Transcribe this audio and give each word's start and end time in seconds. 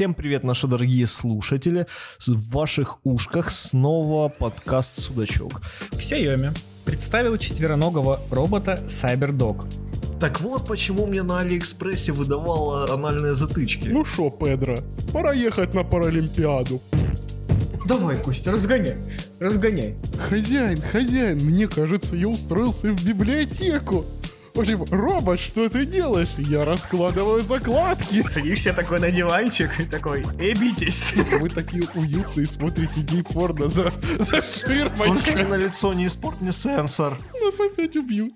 Всем 0.00 0.14
привет, 0.14 0.44
наши 0.44 0.66
дорогие 0.66 1.06
слушатели. 1.06 1.86
В 2.26 2.52
ваших 2.52 3.04
ушках 3.04 3.50
снова 3.50 4.30
подкаст 4.30 4.98
«Судачок». 4.98 5.60
Xiaomi 5.90 6.56
представил 6.86 7.36
четвероногого 7.36 8.18
робота 8.30 8.82
CyberDog. 8.86 9.66
Так 10.18 10.40
вот, 10.40 10.66
почему 10.66 11.06
мне 11.06 11.22
на 11.22 11.40
Алиэкспрессе 11.40 12.12
выдавало 12.12 12.90
анальные 12.90 13.34
затычки. 13.34 13.88
Ну 13.88 14.06
шо, 14.06 14.30
Педро, 14.30 14.78
пора 15.12 15.34
ехать 15.34 15.74
на 15.74 15.84
Паралимпиаду. 15.84 16.80
Давай, 17.86 18.16
Костя, 18.16 18.52
разгоняй, 18.52 18.96
разгоняй. 19.38 19.96
Хозяин, 20.30 20.80
хозяин, 20.80 21.44
мне 21.44 21.68
кажется, 21.68 22.16
я 22.16 22.28
устроился 22.28 22.88
в 22.90 23.04
библиотеку. 23.04 24.06
В 24.54 24.60
общем, 24.60 24.84
робот, 24.90 25.38
что 25.38 25.68
ты 25.68 25.86
делаешь? 25.86 26.30
Я 26.36 26.64
раскладываю 26.64 27.40
закладки. 27.42 28.28
Садишься 28.28 28.72
такой 28.72 28.98
на 28.98 29.10
диванчик 29.10 29.78
и 29.78 29.84
такой, 29.84 30.24
эй, 30.38 30.54
битесь. 30.54 31.14
Вы 31.40 31.48
такие 31.48 31.84
уютные, 31.94 32.46
смотрите 32.46 33.00
гей-порно 33.00 33.68
за, 33.68 33.92
за 34.18 34.42
ширмой. 34.42 35.06
Только 35.06 35.44
на 35.44 35.54
лицо 35.54 35.94
не 35.94 36.06
испортни 36.06 36.50
сенсор. 36.50 37.16
Нас 37.40 37.60
опять 37.60 37.96
убьют. 37.96 38.34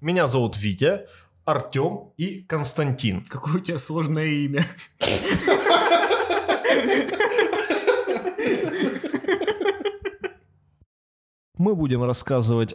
Меня 0.00 0.28
зовут 0.28 0.56
Витя, 0.56 1.06
Артем 1.44 2.12
и 2.16 2.42
Константин. 2.42 3.24
Какое 3.24 3.56
у 3.56 3.60
тебя 3.60 3.78
сложное 3.78 4.28
имя. 4.28 4.64
Мы 11.58 11.74
будем 11.74 12.02
рассказывать 12.02 12.74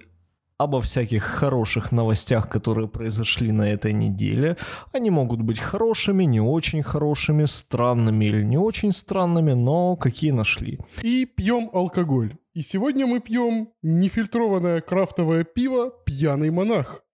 обо 0.57 0.79
всяких 0.79 1.23
хороших 1.23 1.91
новостях, 1.91 2.49
которые 2.49 2.87
произошли 2.87 3.51
на 3.51 3.71
этой 3.71 3.93
неделе. 3.93 4.57
Они 4.93 5.09
могут 5.09 5.41
быть 5.41 5.59
хорошими, 5.59 6.23
не 6.23 6.39
очень 6.39 6.83
хорошими, 6.83 7.45
странными 7.45 8.25
или 8.25 8.43
не 8.43 8.57
очень 8.57 8.91
странными, 8.91 9.53
но 9.53 9.95
какие 9.95 10.31
нашли. 10.31 10.79
И 11.01 11.25
пьем 11.25 11.69
алкоголь. 11.73 12.35
И 12.53 12.61
сегодня 12.61 13.05
мы 13.05 13.19
пьем 13.19 13.69
нефильтрованное 13.81 14.79
крафтовое 14.79 15.43
пиво 15.43 15.91
«Пьяный 16.05 16.51
монах». 16.51 17.04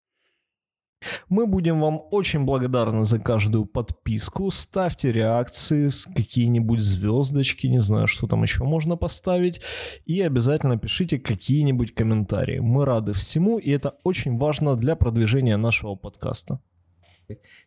Мы 1.30 1.47
будем 1.47 1.80
вам 1.81 2.02
очень 2.11 2.45
благодарны 2.45 3.03
за 3.03 3.19
каждую 3.19 3.66
подписку. 3.66 4.52
Ставьте 4.52 5.11
реакции, 5.11 5.89
какие-нибудь 6.16 6.80
звездочки, 6.80 7.67
не 7.67 7.80
знаю, 7.80 8.07
что 8.07 8.27
там 8.27 8.44
еще 8.44 8.63
можно 8.63 8.97
поставить. 8.97 9.61
И 10.05 10.22
обязательно 10.22 10.77
пишите 10.77 11.19
какие-нибудь 11.19 11.94
комментарии. 11.94 12.59
Мы 12.59 12.85
рады 12.85 13.13
всему, 13.13 13.57
и 13.57 13.72
это 13.72 13.95
очень 14.03 14.38
важно 14.38 14.75
для 14.75 14.95
продвижения 14.95 15.57
нашего 15.57 15.95
подкаста. 15.95 16.59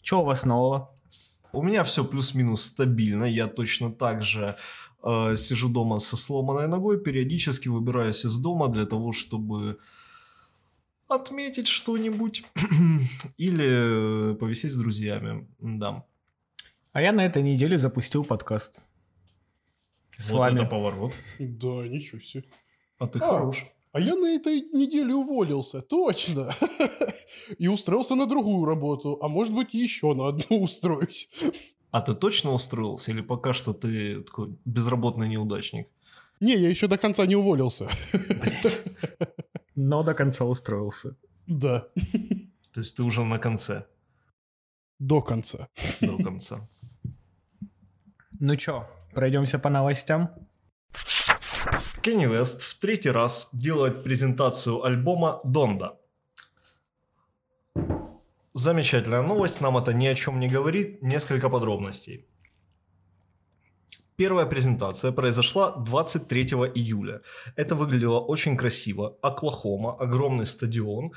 Что 0.03 0.23
у 0.23 0.25
вас 0.25 0.45
нового? 0.45 0.91
У 1.53 1.63
меня 1.63 1.83
все 1.85 2.05
плюс-минус 2.05 2.63
стабильно. 2.63 3.25
Я 3.25 3.47
точно 3.47 3.93
так 3.93 4.23
же 4.23 4.57
э, 5.05 5.37
сижу 5.37 5.69
дома 5.69 5.99
со 5.99 6.17
сломанной 6.17 6.69
ногой, 6.69 7.01
периодически 7.01 7.69
выбираюсь 7.69 8.25
из 8.25 8.37
дома 8.37 8.69
для 8.69 8.87
того, 8.87 9.13
чтобы 9.13 9.79
отметить 11.09 11.69
что-нибудь 11.69 12.45
или 13.37 14.35
повисеть 14.35 14.73
с 14.73 14.77
друзьями, 14.77 15.47
да. 15.59 16.05
А 16.93 17.03
я 17.03 17.13
на 17.13 17.25
этой 17.27 17.43
неделе 17.43 17.77
запустил 17.77 18.25
подкаст. 18.25 18.81
С 20.17 20.31
вот 20.31 20.39
вами. 20.39 20.61
это 20.61 20.67
поворот. 20.67 21.13
Да, 21.39 21.89
ничего 21.89 22.21
себе. 22.21 22.45
А 22.99 23.07
ты 23.09 23.19
а, 23.19 23.23
хорош. 23.23 23.67
А 23.93 24.01
я 24.01 24.15
на 24.15 24.27
этой 24.27 24.61
неделе 24.73 25.15
уволился, 25.15 25.81
точно. 25.81 26.55
И 27.59 27.69
устроился 27.69 28.15
на 28.15 28.27
другую 28.27 28.65
работу, 28.65 29.19
а 29.21 29.29
может 29.29 29.53
быть 29.53 29.75
еще 29.75 30.15
на 30.15 30.29
одну 30.29 30.63
устроюсь. 30.63 31.29
А 31.91 32.01
ты 32.01 32.15
точно 32.15 32.53
устроился 32.53 33.13
или 33.13 33.21
пока 33.21 33.55
что 33.55 33.73
ты 33.73 34.23
такой 34.23 34.57
безработный 34.65 35.29
неудачник? 35.29 35.89
Не, 36.41 36.57
я 36.57 36.69
еще 36.69 36.89
до 36.89 36.99
конца 36.99 37.25
не 37.27 37.37
уволился. 37.37 37.89
Блять. 38.13 38.81
Но 39.77 40.03
до 40.03 40.15
конца 40.15 40.45
устроился. 40.45 41.17
Да. 41.47 41.89
То 42.73 42.81
есть 42.81 42.97
ты 42.97 43.03
уже 43.03 43.25
на 43.25 43.39
конце? 43.39 43.87
До 44.99 45.23
конца. 45.23 45.69
До 46.01 46.17
конца. 46.19 46.69
Ну 48.41 48.57
чё, 48.57 48.87
пройдемся 49.15 49.59
по 49.59 49.71
новостям? 49.71 50.31
Кенни 52.03 52.27
Вест 52.27 52.63
в 52.63 52.79
третий 52.79 53.11
раз 53.11 53.49
делает 53.53 54.05
презентацию 54.05 54.85
альбома 54.85 55.41
«Донда». 55.45 55.99
Замечательная 58.53 59.23
новость, 59.23 59.61
нам 59.61 59.77
это 59.77 59.93
ни 59.93 60.07
о 60.07 60.15
чем 60.15 60.39
не 60.39 60.49
говорит. 60.49 61.03
Несколько 61.03 61.49
подробностей. 61.49 62.29
Первая 64.17 64.47
презентация 64.47 65.11
произошла 65.11 65.73
23 65.73 66.43
июля. 66.75 67.23
Это 67.57 67.75
выглядело 67.75 68.21
очень 68.21 68.57
красиво. 68.57 69.19
Оклахома, 69.23 69.97
огромный 69.97 70.47
стадион. 70.47 71.13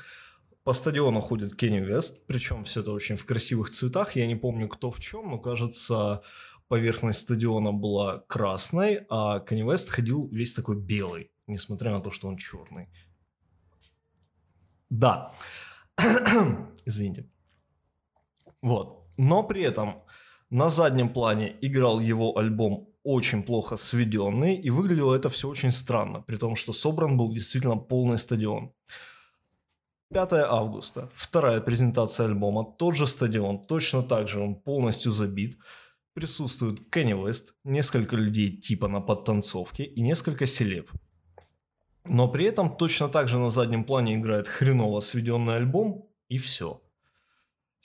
По 0.64 0.72
стадиону 0.72 1.20
ходит 1.20 1.54
Кенни 1.54 1.78
Вест, 1.78 2.26
причем 2.26 2.64
все 2.64 2.80
это 2.80 2.90
очень 2.90 3.16
в 3.16 3.24
красивых 3.24 3.70
цветах. 3.70 4.16
Я 4.16 4.26
не 4.26 4.34
помню, 4.34 4.68
кто 4.68 4.90
в 4.90 4.98
чем, 4.98 5.30
но 5.30 5.38
кажется, 5.38 6.22
поверхность 6.66 7.20
стадиона 7.20 7.72
была 7.72 8.24
красной, 8.26 9.06
а 9.08 9.38
Кенни 9.40 9.62
Вест 9.62 9.90
ходил 9.90 10.28
весь 10.32 10.52
такой 10.52 10.76
белый, 10.76 11.30
несмотря 11.46 11.92
на 11.92 12.00
то, 12.00 12.10
что 12.10 12.26
он 12.26 12.36
черный. 12.36 12.88
Да. 14.90 15.32
Извините. 16.84 17.30
Вот. 18.60 19.06
Но 19.16 19.44
при 19.44 19.62
этом 19.62 20.02
на 20.50 20.68
заднем 20.68 21.08
плане 21.10 21.56
играл 21.60 22.00
его 22.00 22.38
альбом 22.38 22.88
очень 23.02 23.42
плохо 23.42 23.76
сведенный, 23.76 24.56
и 24.56 24.70
выглядело 24.70 25.14
это 25.14 25.28
все 25.28 25.48
очень 25.48 25.70
странно, 25.70 26.20
при 26.20 26.36
том, 26.36 26.56
что 26.56 26.72
собран 26.72 27.16
был 27.16 27.32
действительно 27.32 27.76
полный 27.76 28.18
стадион. 28.18 28.72
5 30.12 30.32
августа, 30.32 31.10
вторая 31.14 31.60
презентация 31.60 32.26
альбома, 32.26 32.64
тот 32.78 32.96
же 32.96 33.06
стадион, 33.06 33.66
точно 33.66 34.02
так 34.02 34.28
же 34.28 34.40
он 34.40 34.54
полностью 34.54 35.12
забит. 35.12 35.58
Присутствует 36.14 36.90
Кенни 36.90 37.12
Вест, 37.12 37.54
несколько 37.64 38.16
людей 38.16 38.56
типа 38.56 38.88
на 38.88 39.00
подтанцовке 39.00 39.84
и 39.84 40.00
несколько 40.00 40.46
селеб. 40.46 40.90
Но 42.04 42.26
при 42.28 42.46
этом 42.46 42.76
точно 42.76 43.08
так 43.08 43.28
же 43.28 43.38
на 43.38 43.50
заднем 43.50 43.84
плане 43.84 44.14
играет 44.14 44.48
хреново 44.48 45.00
сведенный 45.00 45.56
альбом 45.56 46.08
и 46.28 46.38
все. 46.38 46.82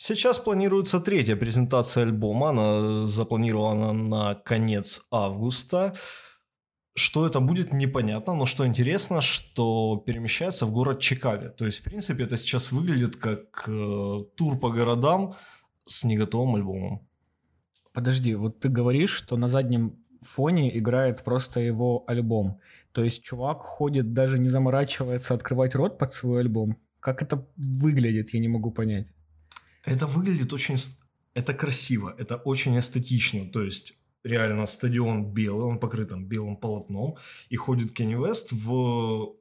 Сейчас 0.06 0.38
планируется 0.38 1.00
третья 1.00 1.38
презентация 1.38 2.04
альбома, 2.04 2.50
она 2.50 3.06
запланирована 3.06 3.94
на 3.94 4.36
конец 4.36 5.08
августа. 5.12 5.96
Что 6.94 7.26
это 7.26 7.40
будет, 7.40 7.72
непонятно, 7.72 8.34
но 8.36 8.46
что 8.46 8.68
интересно, 8.68 9.22
что 9.22 10.04
перемещается 10.06 10.66
в 10.66 10.74
город 10.74 11.00
Чикаго. 11.00 11.52
То 11.52 11.66
есть, 11.66 11.80
в 11.80 11.84
принципе, 11.84 12.26
это 12.26 12.36
сейчас 12.36 12.74
выглядит 12.74 13.16
как 13.16 13.64
э, 13.66 14.24
тур 14.36 14.60
по 14.60 14.72
городам 14.72 15.36
с 15.86 16.04
неготовым 16.04 16.56
альбомом. 16.56 17.08
Подожди, 17.94 18.36
вот 18.36 18.60
ты 18.60 18.68
говоришь, 18.68 19.12
что 19.12 19.38
на 19.38 19.48
заднем 19.48 20.04
фоне 20.22 20.78
играет 20.78 21.24
просто 21.24 21.62
его 21.62 22.04
альбом. 22.08 22.60
То 22.92 23.06
есть 23.06 23.24
чувак 23.24 23.62
ходит, 23.62 24.12
даже 24.12 24.38
не 24.38 24.50
заморачивается 24.50 25.34
открывать 25.34 25.76
рот 25.76 25.98
под 25.98 26.12
свой 26.12 26.42
альбом. 26.42 26.76
Как 27.00 27.22
это 27.24 27.48
выглядит, 27.56 28.34
я 28.34 28.42
не 28.42 28.50
могу 28.50 28.70
понять. 28.70 29.08
Это 29.84 30.08
выглядит 30.08 30.54
очень... 30.54 30.76
Это 31.34 31.54
красиво, 31.54 32.14
это 32.18 32.36
очень 32.36 32.78
эстетично. 32.78 33.50
То 33.50 33.64
есть, 33.64 33.94
реально 34.24 34.66
стадион 34.66 35.34
белый, 35.34 35.66
он 35.66 35.80
покрыт 35.80 36.10
там 36.10 36.26
белым 36.26 36.58
полотном, 36.58 37.18
и 37.50 37.56
ходит 37.56 37.92
Кенни 37.92 38.16
Вест 38.16 38.52
в... 38.52 39.36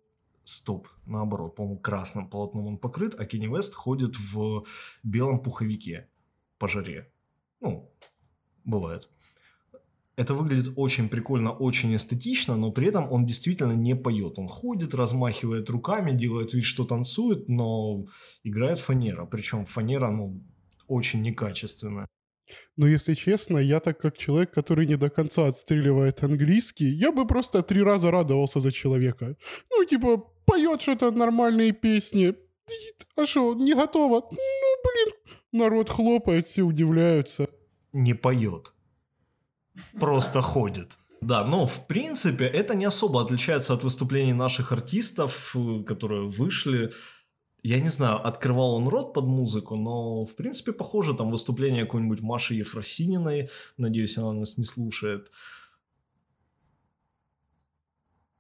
Стоп, 0.44 0.88
наоборот, 1.06 1.54
по-моему, 1.54 1.78
красным 1.78 2.28
полотном 2.28 2.66
он 2.66 2.78
покрыт, 2.78 3.14
а 3.16 3.24
Кенни 3.26 3.46
Вест 3.46 3.74
ходит 3.74 4.18
в 4.18 4.64
белом 5.04 5.38
пуховике 5.38 6.08
по 6.58 6.66
жаре. 6.66 7.12
Ну, 7.60 7.92
бывает. 8.64 9.08
Это 10.22 10.34
выглядит 10.34 10.72
очень 10.76 11.08
прикольно, 11.08 11.50
очень 11.50 11.96
эстетично, 11.96 12.56
но 12.56 12.70
при 12.70 12.86
этом 12.86 13.10
он 13.10 13.26
действительно 13.26 13.72
не 13.72 13.96
поет. 13.96 14.38
Он 14.38 14.46
ходит, 14.46 14.94
размахивает 14.94 15.68
руками, 15.68 16.12
делает 16.12 16.54
вид, 16.54 16.62
что 16.62 16.84
танцует, 16.84 17.48
но 17.48 18.06
играет 18.44 18.78
фанера. 18.78 19.26
Причем 19.26 19.64
фанера, 19.64 20.10
ну, 20.10 20.40
очень 20.86 21.22
некачественная. 21.22 22.06
Но 22.76 22.86
если 22.86 23.14
честно, 23.14 23.58
я 23.58 23.80
так 23.80 23.98
как 23.98 24.16
человек, 24.16 24.52
который 24.52 24.86
не 24.86 24.96
до 24.96 25.10
конца 25.10 25.48
отстреливает 25.48 26.22
английский, 26.22 26.88
я 26.88 27.10
бы 27.10 27.26
просто 27.26 27.62
три 27.62 27.82
раза 27.82 28.12
радовался 28.12 28.60
за 28.60 28.70
человека. 28.70 29.36
Ну, 29.70 29.84
типа, 29.84 30.18
поет 30.46 30.82
что-то 30.82 31.10
нормальные 31.10 31.72
песни. 31.72 32.36
А 33.16 33.26
что, 33.26 33.54
не 33.54 33.74
готово? 33.74 34.20
Ну, 34.30 34.36
блин. 34.84 35.14
Народ 35.50 35.88
хлопает, 35.88 36.46
все 36.46 36.62
удивляются. 36.62 37.48
Не 37.92 38.14
поет 38.14 38.72
просто 40.00 40.40
ходит. 40.42 40.98
Да, 41.20 41.44
но 41.44 41.66
в 41.66 41.86
принципе 41.86 42.46
это 42.46 42.74
не 42.74 42.84
особо 42.84 43.22
отличается 43.22 43.74
от 43.74 43.84
выступлений 43.84 44.32
наших 44.32 44.72
артистов, 44.72 45.54
э, 45.54 45.84
которые 45.84 46.28
вышли. 46.28 46.92
Я 47.62 47.78
не 47.80 47.90
знаю, 47.90 48.26
открывал 48.26 48.74
он 48.74 48.88
рот 48.88 49.14
под 49.14 49.26
музыку, 49.26 49.76
но, 49.76 50.24
в 50.24 50.34
принципе, 50.34 50.72
похоже, 50.72 51.14
там 51.14 51.30
выступление 51.30 51.84
какой-нибудь 51.84 52.20
Маши 52.20 52.54
Ефросининой, 52.54 53.50
надеюсь, 53.76 54.18
она 54.18 54.32
нас 54.32 54.58
не 54.58 54.64
слушает. 54.64 55.30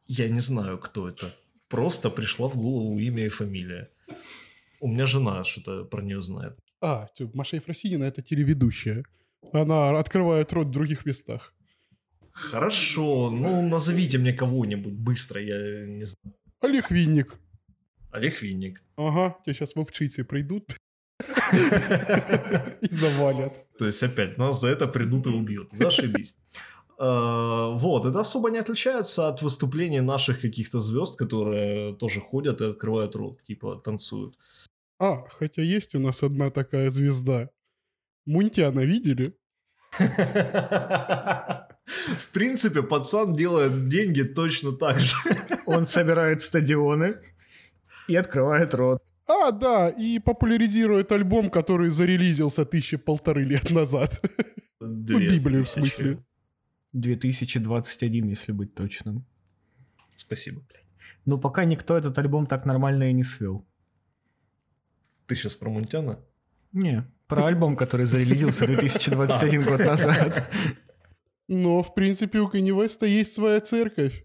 Я 0.08 0.28
не 0.28 0.40
знаю, 0.40 0.78
кто 0.78 1.08
это. 1.08 1.32
Просто 1.68 2.10
пришла 2.10 2.48
в 2.48 2.56
голову 2.56 2.98
имя 2.98 3.26
и 3.26 3.28
фамилия. 3.28 3.90
У 4.80 4.88
меня 4.88 5.06
жена 5.06 5.44
что-то 5.44 5.84
про 5.84 6.02
нее 6.02 6.20
знает. 6.20 6.58
А, 6.80 7.08
Маша 7.32 7.56
Ефросинина— 7.56 8.04
это 8.04 8.22
телеведущая. 8.22 9.04
Она 9.52 9.98
открывает 9.98 10.52
рот 10.52 10.68
в 10.68 10.70
других 10.70 11.04
местах. 11.06 11.54
Хорошо, 12.32 13.30
ну 13.30 13.68
назовите 13.68 14.18
мне 14.18 14.32
кого-нибудь 14.32 14.94
быстро, 14.94 15.40
я 15.40 15.86
не 15.86 16.04
знаю. 16.04 16.36
Олег 16.60 16.90
Винник. 16.90 17.36
Олег 18.10 18.40
Винник. 18.42 18.82
Ага, 18.96 19.36
тебя 19.44 19.54
сейчас 19.54 19.74
вовчицы 19.74 20.24
придут 20.24 20.76
и 21.52 22.88
завалят. 22.90 23.52
То 23.78 23.86
есть 23.86 24.02
опять 24.02 24.38
нас 24.38 24.60
за 24.60 24.68
это 24.68 24.86
придут 24.86 25.26
и 25.26 25.30
убьют. 25.30 25.70
Зашибись. 25.72 26.34
Э, 26.98 27.74
Вот, 27.74 28.06
это 28.06 28.20
особо 28.20 28.50
не 28.50 28.58
отличается 28.58 29.28
от 29.28 29.42
выступлений 29.42 30.00
наших 30.00 30.40
каких-то 30.40 30.80
звезд, 30.80 31.18
которые 31.18 31.94
тоже 31.96 32.20
ходят 32.20 32.60
и 32.60 32.66
открывают 32.66 33.16
рот, 33.16 33.42
типа 33.42 33.76
танцуют. 33.84 34.36
А, 34.98 35.24
хотя 35.28 35.62
есть 35.62 35.94
у 35.94 35.98
нас 35.98 36.22
одна 36.22 36.50
такая 36.50 36.90
звезда. 36.90 37.48
Мунтяна 38.26 38.80
видели? 38.80 39.34
В 41.84 42.28
принципе, 42.32 42.82
пацан 42.82 43.34
делает 43.36 43.88
деньги 43.88 44.22
точно 44.22 44.72
так 44.72 44.98
же. 45.00 45.14
Он 45.66 45.84
собирает 45.84 46.40
стадионы 46.40 47.16
и 48.08 48.16
открывает 48.16 48.74
рот. 48.74 49.02
А, 49.26 49.50
да, 49.52 49.88
и 49.88 50.18
популяризирует 50.18 51.12
альбом, 51.12 51.50
который 51.50 51.90
зарелизился 51.90 52.64
тысячи 52.64 52.96
полторы 52.96 53.44
лет 53.44 53.70
назад. 53.70 54.20
Ну, 54.80 55.18
Библию 55.18 55.64
в 55.64 55.68
тысячи. 55.72 55.78
смысле. 55.78 56.24
2021, 56.92 58.28
если 58.28 58.52
быть 58.52 58.74
точным. 58.74 59.24
Спасибо. 60.16 60.62
Но 61.24 61.38
пока 61.38 61.64
никто 61.64 61.96
этот 61.96 62.18
альбом 62.18 62.46
так 62.46 62.66
нормально 62.66 63.10
и 63.10 63.12
не 63.12 63.24
свел. 63.24 63.66
Ты 65.26 65.36
сейчас 65.36 65.54
про 65.54 65.70
Мунтяна? 65.70 66.18
Не, 66.72 67.06
про 67.34 67.46
альбом, 67.46 67.76
который 67.76 68.06
зарелизился 68.06 68.66
2021 68.66 69.62
год 69.62 69.80
назад. 69.80 70.52
Но, 71.48 71.82
в 71.82 71.94
принципе, 71.94 72.40
у 72.40 72.48
Кanye 72.48 72.80
Веста 72.80 73.06
есть 73.06 73.32
своя 73.32 73.60
церковь. 73.60 74.24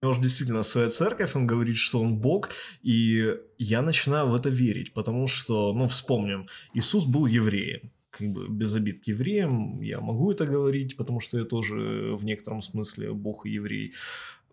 У 0.00 0.06
него 0.06 0.14
же 0.14 0.22
действительно 0.22 0.62
своя 0.62 0.88
церковь, 0.88 1.34
он 1.34 1.46
говорит, 1.46 1.76
что 1.76 2.00
он 2.00 2.18
Бог, 2.18 2.50
и 2.82 3.34
я 3.58 3.82
начинаю 3.82 4.28
в 4.28 4.34
это 4.34 4.48
верить, 4.48 4.94
потому 4.94 5.26
что, 5.26 5.72
ну, 5.72 5.88
вспомним, 5.88 6.48
Иисус 6.72 7.04
был 7.04 7.26
евреем, 7.26 7.90
как 8.10 8.28
бы 8.28 8.48
без 8.48 8.76
обид 8.76 9.00
к 9.04 9.08
евреям, 9.08 9.80
я 9.82 10.00
могу 10.00 10.30
это 10.30 10.46
говорить, 10.46 10.96
потому 10.96 11.20
что 11.20 11.38
я 11.38 11.44
тоже 11.44 12.14
в 12.14 12.24
некотором 12.24 12.62
смысле 12.62 13.12
Бог 13.12 13.44
и 13.44 13.50
еврей, 13.50 13.94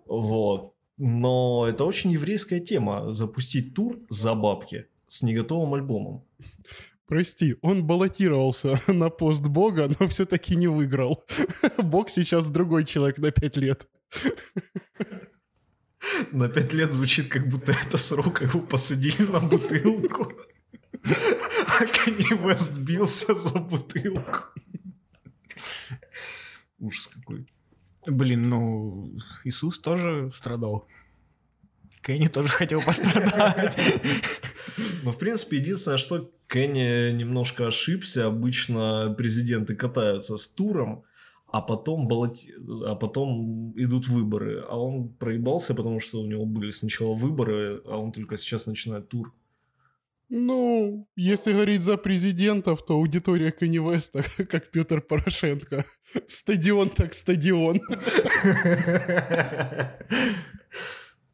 вот. 0.07 0.73
Но 0.97 1.67
это 1.69 1.83
очень 1.83 2.11
еврейская 2.11 2.59
тема, 2.59 3.11
запустить 3.11 3.75
тур 3.75 3.99
за 4.09 4.33
бабки 4.33 4.87
с 5.07 5.21
неготовым 5.21 5.75
альбомом. 5.75 6.23
Прости, 7.07 7.55
он 7.61 7.85
баллотировался 7.85 8.81
на 8.87 9.09
пост 9.09 9.43
Бога, 9.43 9.89
но 9.99 10.07
все-таки 10.07 10.55
не 10.55 10.67
выиграл. 10.67 11.23
Бог 11.77 12.09
сейчас 12.09 12.49
другой 12.49 12.85
человек 12.85 13.17
на 13.19 13.31
пять 13.31 13.57
лет. 13.57 13.87
На 16.31 16.49
пять 16.49 16.73
лет 16.73 16.91
звучит, 16.91 17.27
как 17.27 17.47
будто 17.47 17.71
это 17.71 17.97
срок, 17.97 18.41
его 18.41 18.59
посадили 18.59 19.23
на 19.23 19.39
бутылку. 19.39 20.33
А 21.03 21.85
Канье 21.85 22.37
Вест 22.37 22.77
бился 22.77 23.35
за 23.35 23.59
бутылку. 23.59 24.45
Ужас 26.79 27.07
какой. 27.07 27.47
Блин, 28.07 28.49
ну, 28.49 29.11
Иисус 29.43 29.79
тоже 29.79 30.29
страдал. 30.31 30.87
Кенни 32.01 32.27
тоже 32.27 32.49
хотел 32.49 32.81
пострадать. 32.81 33.77
Но, 35.03 35.11
в 35.11 35.17
принципе, 35.17 35.57
единственное, 35.57 35.97
что 35.97 36.31
Кенни 36.47 37.11
немножко 37.11 37.67
ошибся. 37.67 38.27
Обычно 38.27 39.13
президенты 39.17 39.75
катаются 39.75 40.37
с 40.37 40.47
туром, 40.47 41.03
а 41.47 41.61
потом, 41.61 42.07
баллоти- 42.07 42.51
а 42.85 42.95
потом 42.95 43.73
идут 43.77 44.07
выборы. 44.07 44.63
А 44.67 44.77
он 44.77 45.09
проебался, 45.09 45.73
потому 45.73 45.99
что 45.99 46.21
у 46.21 46.25
него 46.25 46.45
были 46.45 46.71
сначала 46.71 47.13
выборы, 47.13 47.81
а 47.85 47.97
он 47.97 48.11
только 48.11 48.37
сейчас 48.37 48.67
начинает 48.67 49.09
тур. 49.09 49.33
Ну, 50.29 51.07
если 51.15 51.53
говорить 51.53 51.83
за 51.83 51.97
президентов, 51.97 52.83
то 52.83 52.95
аудитория 52.95 53.51
Кanye 53.51 53.91
Веста, 53.91 54.23
как 54.49 54.71
Петр 54.71 55.01
Порошенко. 55.01 55.85
Стадион 56.27 56.89
так 56.89 57.13
стадион. 57.13 57.79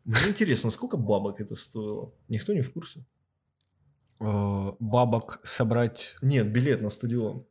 Мне 0.03 0.29
интересно, 0.29 0.71
сколько 0.71 0.97
бабок 0.97 1.39
это 1.39 1.55
стоило? 1.55 2.11
Никто 2.27 2.53
не 2.53 2.61
в 2.61 2.73
курсе? 2.73 3.05
Э, 4.21 4.71
Бабок 4.79 5.39
собрать 5.43 6.15
Нет, 6.21 6.47
билет 6.47 6.81
на 6.81 6.89
стадион. 6.89 7.45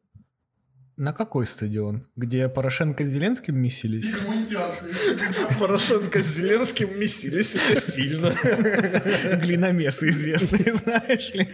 на 0.96 1.12
какой 1.12 1.46
стадион? 1.46 2.06
Где 2.14 2.48
Порошенко 2.48 3.04
с 3.04 3.08
Зеленским 3.08 3.58
месились? 3.58 4.06
Порошенко 5.58 6.22
с 6.22 6.26
Зеленским 6.26 6.98
месились 6.98 7.56
это 7.56 7.80
сильно. 7.80 8.28
Глиномесы 9.42 10.10
известные, 10.10 10.74
знаешь 10.74 11.34
ли. 11.34 11.48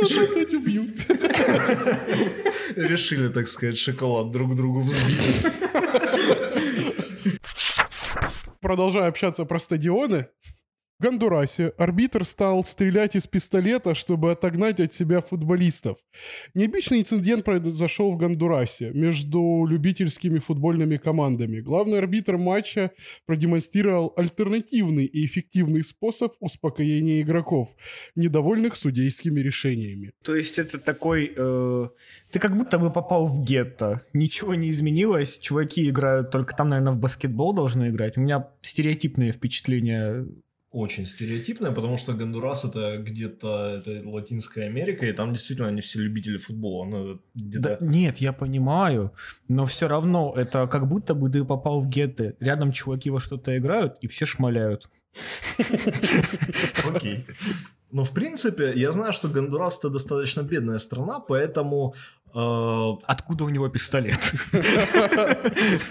Нас 0.00 0.16
опять 0.16 0.54
убьют. 0.54 0.96
Решили, 2.76 3.28
так 3.28 3.46
сказать, 3.46 3.78
шоколад 3.78 4.30
друг 4.32 4.56
другу 4.56 4.80
взбить. 4.80 5.46
Продолжая 8.60 9.08
общаться 9.08 9.44
про 9.44 9.58
стадионы, 9.58 10.28
Гондурасе 11.02 11.72
арбитр 11.78 12.24
стал 12.24 12.64
стрелять 12.64 13.16
из 13.16 13.26
пистолета, 13.26 13.94
чтобы 13.94 14.30
отогнать 14.30 14.80
от 14.80 14.92
себя 14.92 15.20
футболистов. 15.20 15.98
Необычный 16.54 17.00
инцидент 17.00 17.44
произошел 17.44 18.12
в 18.12 18.16
Гондурасе 18.16 18.90
между 18.92 19.66
любительскими 19.68 20.38
футбольными 20.38 20.96
командами. 20.96 21.60
Главный 21.60 21.98
арбитр 21.98 22.38
матча 22.38 22.92
продемонстрировал 23.26 24.12
альтернативный 24.16 25.04
и 25.04 25.26
эффективный 25.26 25.82
способ 25.82 26.34
успокоения 26.38 27.20
игроков, 27.22 27.74
недовольных 28.14 28.76
судейскими 28.76 29.40
решениями. 29.40 30.12
То 30.22 30.36
есть 30.36 30.58
это 30.58 30.78
такой... 30.78 31.32
э, 31.36 31.88
ты 32.30 32.38
как 32.38 32.56
будто 32.56 32.78
бы 32.78 32.92
попал 32.92 33.26
в 33.26 33.44
гетто. 33.44 34.02
Ничего 34.12 34.54
не 34.54 34.70
изменилось. 34.70 35.38
Чуваки 35.38 35.88
играют 35.88 36.30
только 36.30 36.54
там, 36.54 36.68
наверное, 36.68 36.92
в 36.92 37.00
баскетбол 37.00 37.52
должны 37.52 37.88
играть. 37.88 38.16
У 38.16 38.20
меня 38.20 38.48
стереотипные 38.62 39.32
впечатления. 39.32 40.26
Очень 40.72 41.04
стереотипное, 41.04 41.70
потому 41.70 41.98
что 41.98 42.14
Гондурас 42.14 42.64
это 42.64 42.96
где-то 42.96 43.82
это 43.84 44.08
Латинская 44.08 44.64
Америка, 44.64 45.04
и 45.04 45.12
там 45.12 45.34
действительно 45.34 45.68
они 45.68 45.82
все 45.82 45.98
любители 46.00 46.38
футбола. 46.38 46.86
Ну. 46.86 47.20
Да, 47.34 47.76
нет, 47.80 48.18
я 48.18 48.32
понимаю, 48.32 49.12
но 49.48 49.66
все 49.66 49.86
равно 49.86 50.32
это 50.34 50.66
как 50.66 50.88
будто 50.88 51.14
бы 51.14 51.28
ты 51.28 51.44
попал 51.44 51.80
в 51.80 51.88
гетто. 51.88 52.34
Рядом 52.40 52.72
чуваки 52.72 53.10
во 53.10 53.20
что-то 53.20 53.56
играют, 53.58 53.98
и 54.00 54.06
все 54.06 54.24
шмаляют. 54.24 54.88
Окей. 56.88 57.26
Но, 57.92 58.04
в 58.04 58.12
принципе, 58.12 58.72
я 58.74 58.90
знаю, 58.90 59.12
что 59.12 59.28
Гондурас 59.28 59.78
это 59.78 59.90
достаточно 59.90 60.40
бедная 60.40 60.78
страна, 60.78 61.20
поэтому 61.20 61.94
э, 62.34 62.90
Откуда 63.04 63.44
у 63.44 63.50
него 63.50 63.68
пистолет? 63.68 64.18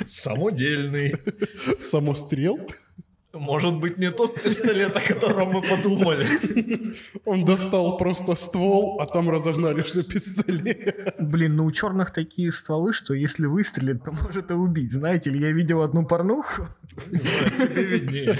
самодельный. 0.07 1.15
Самострел? 1.79 2.59
Может 3.33 3.75
быть, 3.75 3.97
не 3.97 4.11
тот 4.11 4.41
пистолет, 4.41 4.95
о 4.95 5.01
котором 5.01 5.51
мы 5.51 5.61
подумали. 5.61 6.25
Он 7.25 7.45
достал 7.45 7.97
просто 7.97 8.35
ствол, 8.35 8.99
а 8.99 9.05
там 9.05 9.29
разогнали, 9.29 9.83
что 9.83 10.03
пистолет. 10.03 11.15
Блин, 11.17 11.55
ну 11.55 11.65
у 11.65 11.71
черных 11.71 12.11
такие 12.11 12.51
стволы, 12.51 12.91
что 12.91 13.13
если 13.13 13.45
выстрелит, 13.45 14.03
то 14.03 14.11
может 14.11 14.51
и 14.51 14.53
убить. 14.53 14.91
Знаете 14.91 15.29
ли, 15.29 15.39
я 15.39 15.51
видел 15.51 15.81
одну 15.81 16.05
порнуху. 16.05 16.67
Тебе 16.89 17.83
виднее. 17.83 18.39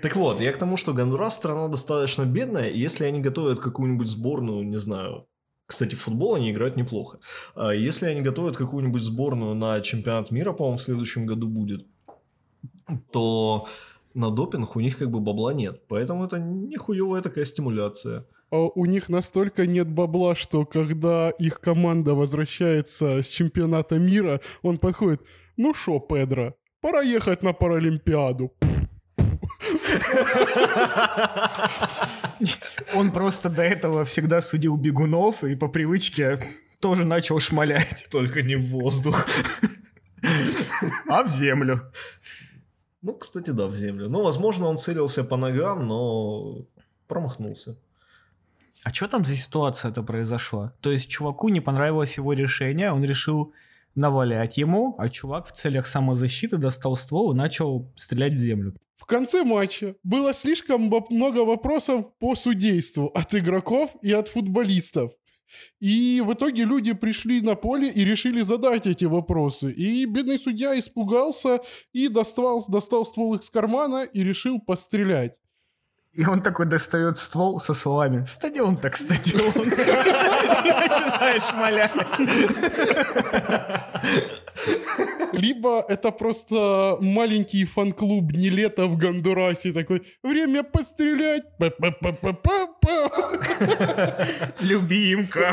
Так 0.00 0.16
вот, 0.16 0.40
я 0.40 0.52
к 0.52 0.58
тому, 0.58 0.76
что 0.76 0.94
Гондурас 0.94 1.36
страна 1.36 1.68
достаточно 1.68 2.24
бедная, 2.24 2.68
и 2.68 2.78
если 2.78 3.04
они 3.04 3.20
готовят 3.20 3.60
какую-нибудь 3.60 4.08
сборную, 4.08 4.66
не 4.66 4.78
знаю, 4.78 5.26
кстати, 5.72 5.94
в 5.94 6.00
футбол 6.00 6.34
они 6.34 6.50
играют 6.50 6.76
неплохо. 6.76 7.18
А 7.54 7.70
Если 7.70 8.06
они 8.06 8.20
готовят 8.20 8.56
какую-нибудь 8.56 9.00
сборную 9.00 9.54
на 9.54 9.80
чемпионат 9.80 10.30
мира, 10.30 10.52
по-моему, 10.52 10.76
в 10.76 10.82
следующем 10.82 11.24
году 11.24 11.48
будет, 11.48 11.86
то 13.10 13.66
на 14.14 14.30
допинг 14.30 14.76
у 14.76 14.80
них 14.80 14.98
как 14.98 15.10
бы 15.10 15.20
бабла 15.20 15.54
нет. 15.54 15.80
Поэтому 15.88 16.26
это 16.26 16.38
нихуевая 16.38 17.22
такая 17.22 17.46
стимуляция. 17.46 18.26
А 18.50 18.56
у 18.56 18.84
них 18.84 19.08
настолько 19.08 19.66
нет 19.66 19.88
бабла, 19.88 20.34
что 20.34 20.66
когда 20.66 21.30
их 21.30 21.58
команда 21.60 22.14
возвращается 22.14 23.22
с 23.22 23.26
чемпионата 23.26 23.98
мира, 23.98 24.42
он 24.62 24.76
подходит, 24.76 25.22
ну 25.56 25.72
шо, 25.72 26.00
Педро, 26.00 26.54
пора 26.82 27.00
ехать 27.00 27.42
на 27.42 27.54
Паралимпиаду. 27.54 28.52
Он 32.94 33.12
просто 33.12 33.48
до 33.48 33.62
этого 33.62 34.04
всегда 34.04 34.40
судил 34.40 34.76
бегунов 34.76 35.44
и 35.44 35.56
по 35.56 35.68
привычке 35.68 36.38
тоже 36.80 37.04
начал 37.04 37.40
шмалять. 37.40 38.06
Только 38.10 38.42
не 38.42 38.56
в 38.56 38.66
воздух. 38.66 39.26
А 41.08 41.22
в 41.22 41.28
землю. 41.28 41.92
Ну, 43.02 43.14
кстати, 43.14 43.50
да, 43.50 43.66
в 43.66 43.76
землю. 43.76 44.08
Ну, 44.08 44.22
возможно, 44.22 44.66
он 44.66 44.78
целился 44.78 45.24
по 45.24 45.36
ногам, 45.36 45.86
но 45.86 46.66
промахнулся. 47.08 47.76
А 48.84 48.92
что 48.92 49.08
там 49.08 49.24
за 49.24 49.36
ситуация 49.36 49.90
это 49.90 50.02
произошла? 50.02 50.72
То 50.80 50.90
есть 50.90 51.08
чуваку 51.08 51.48
не 51.48 51.60
понравилось 51.60 52.16
его 52.16 52.32
решение, 52.32 52.92
он 52.92 53.04
решил 53.04 53.52
навалять 53.94 54.58
ему, 54.58 54.94
а 54.98 55.08
чувак 55.08 55.46
в 55.48 55.52
целях 55.52 55.86
самозащиты 55.86 56.56
достал 56.56 56.96
ствол 56.96 57.32
и 57.32 57.36
начал 57.36 57.86
стрелять 57.96 58.34
в 58.34 58.38
землю. 58.38 58.74
В 59.12 59.14
конце 59.14 59.44
матча 59.44 59.94
было 60.02 60.32
слишком 60.32 60.90
много 61.10 61.40
вопросов 61.44 62.06
по 62.18 62.34
судейству 62.34 63.08
от 63.08 63.34
игроков 63.34 63.90
и 64.00 64.10
от 64.10 64.28
футболистов. 64.28 65.12
И 65.80 66.22
в 66.24 66.32
итоге 66.32 66.64
люди 66.64 66.94
пришли 66.94 67.42
на 67.42 67.54
поле 67.54 67.90
и 67.90 68.06
решили 68.06 68.40
задать 68.40 68.86
эти 68.86 69.04
вопросы. 69.04 69.70
И 69.70 70.06
бедный 70.06 70.38
судья 70.38 70.78
испугался 70.78 71.60
и 71.92 72.08
достал, 72.08 72.64
достал 72.66 73.04
ствол 73.04 73.34
из 73.34 73.50
кармана 73.50 74.04
и 74.04 74.24
решил 74.24 74.58
пострелять. 74.62 75.34
И 76.12 76.24
он 76.24 76.40
такой 76.40 76.64
достает 76.64 77.18
ствол 77.18 77.58
со 77.58 77.74
словами 77.74 78.24
«Стадион 78.24 78.78
так 78.78 78.96
стадион». 78.96 79.52
И 79.52 79.68
начинает 80.88 81.42
шмалять. 81.42 81.92
Либо 85.32 85.84
это 85.88 86.10
просто 86.10 86.96
маленький 87.00 87.64
фан-клуб 87.64 88.32
не 88.32 88.50
лето 88.50 88.86
в 88.86 88.96
Гондурасе 88.96 89.72
такой 89.72 90.02
«Время 90.22 90.62
пострелять!» 90.62 91.44
Любимка. 94.60 95.52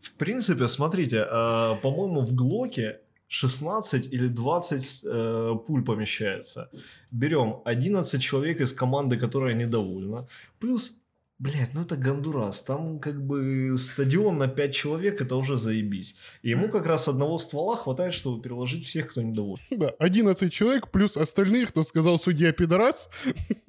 В 0.00 0.12
принципе, 0.16 0.68
смотрите, 0.68 1.16
э, 1.16 1.76
по-моему, 1.82 2.20
в 2.22 2.34
Глоке 2.34 3.00
16 3.28 4.12
или 4.12 4.28
20 4.28 5.04
э, 5.04 5.54
пуль 5.66 5.84
помещается. 5.84 6.70
Берем 7.10 7.62
11 7.64 8.22
человек 8.22 8.60
из 8.60 8.72
команды, 8.72 9.16
которая 9.16 9.54
недовольна. 9.54 10.26
Плюс, 10.60 11.03
блядь, 11.44 11.74
ну 11.74 11.82
это 11.82 11.96
Гондурас. 11.96 12.62
Там 12.62 12.98
как 12.98 13.22
бы 13.22 13.76
стадион 13.78 14.38
на 14.38 14.48
5 14.48 14.74
человек, 14.74 15.20
это 15.20 15.36
уже 15.36 15.56
заебись. 15.56 16.16
И 16.42 16.50
ему 16.50 16.70
как 16.70 16.86
раз 16.86 17.06
одного 17.06 17.38
ствола 17.38 17.76
хватает, 17.76 18.14
чтобы 18.14 18.42
переложить 18.42 18.86
всех, 18.86 19.10
кто 19.10 19.22
недоволен. 19.22 19.62
Да, 19.70 19.90
11 19.98 20.52
человек 20.52 20.90
плюс 20.90 21.16
остальные, 21.16 21.66
кто 21.66 21.84
сказал 21.84 22.18
судья 22.18 22.52
пидорас, 22.52 23.10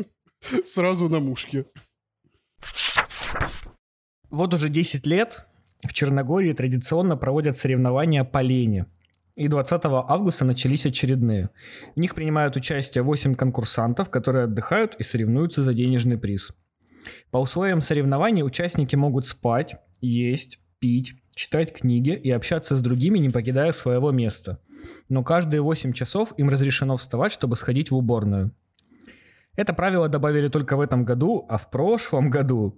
сразу 0.65 1.10
на 1.10 1.20
мушке. 1.20 1.65
Вот 4.29 4.53
уже 4.53 4.70
10 4.70 5.05
лет 5.05 5.46
в 5.84 5.91
Черногории 5.91 6.53
традиционно 6.53 7.17
проводят 7.17 7.58
соревнования 7.58 8.24
по 8.24 8.41
лени. 8.41 8.86
И 9.36 9.50
20 9.50 9.82
августа 9.84 10.46
начались 10.46 10.86
очередные. 10.86 11.50
В 11.96 12.00
них 12.00 12.15
принимают 12.15 12.55
участие 12.55 13.03
8 13.03 13.36
конкурсантов, 13.36 14.10
которые 14.10 14.46
отдыхают 14.46 14.96
и 14.96 15.03
соревнуются 15.03 15.62
за 15.62 15.74
денежный 15.74 16.17
приз. 16.17 16.53
По 17.31 17.38
условиям 17.38 17.81
соревнований 17.81 18.43
участники 18.43 18.95
могут 18.95 19.27
спать, 19.27 19.75
есть, 20.01 20.59
пить, 20.79 21.15
читать 21.33 21.74
книги 21.74 22.12
и 22.12 22.31
общаться 22.31 22.75
с 22.75 22.81
другими, 22.81 23.17
не 23.19 23.29
покидая 23.29 23.71
своего 23.71 24.12
места. 24.12 24.59
Но 25.09 25.24
каждые 25.24 25.62
8 25.62 25.93
часов 25.93 26.33
им 26.38 26.50
разрешено 26.50 26.97
вставать, 26.97 27.31
чтобы 27.31 27.55
сходить 27.55 27.91
в 27.91 27.95
уборную. 27.95 28.51
Это 29.55 29.74
правило 29.74 30.09
добавили 30.09 30.47
только 30.50 30.75
в 30.75 30.81
этом 30.81 31.05
году, 31.05 31.45
а 31.50 31.57
в 31.57 31.69
прошлом 31.69 32.29
году 32.29 32.77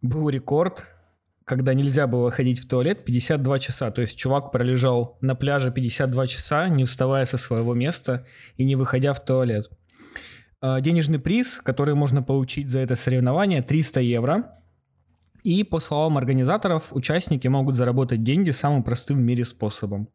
был 0.00 0.28
рекорд, 0.28 0.84
когда 1.44 1.74
нельзя 1.74 2.06
было 2.06 2.30
ходить 2.30 2.58
в 2.58 2.68
туалет 2.68 3.04
52 3.04 3.58
часа. 3.60 3.90
То 3.90 4.00
есть 4.00 4.16
чувак 4.16 4.50
пролежал 4.50 5.18
на 5.20 5.34
пляже 5.34 5.70
52 5.70 6.26
часа, 6.26 6.68
не 6.68 6.84
вставая 6.84 7.24
со 7.24 7.36
своего 7.36 7.74
места 7.74 8.26
и 8.56 8.64
не 8.64 8.76
выходя 8.76 9.12
в 9.12 9.24
туалет. 9.24 9.70
А, 10.60 10.80
Денежный 10.80 11.18
приз, 11.18 11.60
который 11.62 11.94
можно 11.94 12.22
получить 12.22 12.70
за 12.70 12.80
это 12.80 12.96
соревнование, 12.96 13.62
300 13.62 14.00
евро. 14.00 14.52
И 15.42 15.62
по 15.64 15.80
словам 15.80 16.18
организаторов, 16.18 16.92
участники 16.92 17.46
могут 17.48 17.76
заработать 17.76 18.22
деньги 18.22 18.50
самым 18.50 18.82
простым 18.82 19.18
в 19.18 19.20
мире 19.20 19.44
способом. 19.44 20.08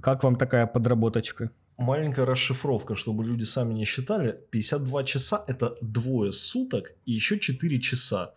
Как 0.00 0.22
вам 0.22 0.36
такая 0.36 0.66
подработочка? 0.66 1.50
Маленькая 1.78 2.24
расшифровка, 2.24 2.94
чтобы 2.94 3.24
люди 3.24 3.44
сами 3.44 3.74
не 3.74 3.84
считали. 3.84 4.38
52 4.50 5.04
часа– 5.04 5.44
это 5.46 5.76
двое 5.82 6.32
суток 6.32 6.92
и 7.04 7.12
еще 7.12 7.38
4 7.38 7.80
часа. 7.80 8.34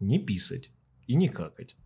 Не 0.00 0.18
писать 0.18 0.70
и 1.06 1.14
не 1.14 1.28
какать. 1.28 1.76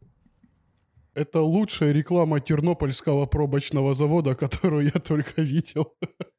Это 1.14 1.40
лучшая 1.40 1.92
реклама 1.92 2.40
тернопольского 2.40 3.26
пробочного 3.26 3.94
завода, 3.94 4.34
которую 4.34 4.84
я 4.84 5.00
только 5.00 5.42
видел. 5.42 5.94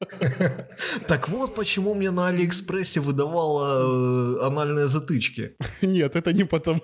Так 1.08 1.30
вот, 1.30 1.56
почему 1.56 1.94
мне 1.94 2.12
на 2.12 2.28
Алиэкспрессе 2.28 3.00
выдавало 3.00 4.40
э, 4.42 4.48
анальные 4.48 4.88
затычки. 4.88 5.56
Нет, 5.82 6.16
это 6.16 6.34
не 6.34 6.44
потому. 6.44 6.82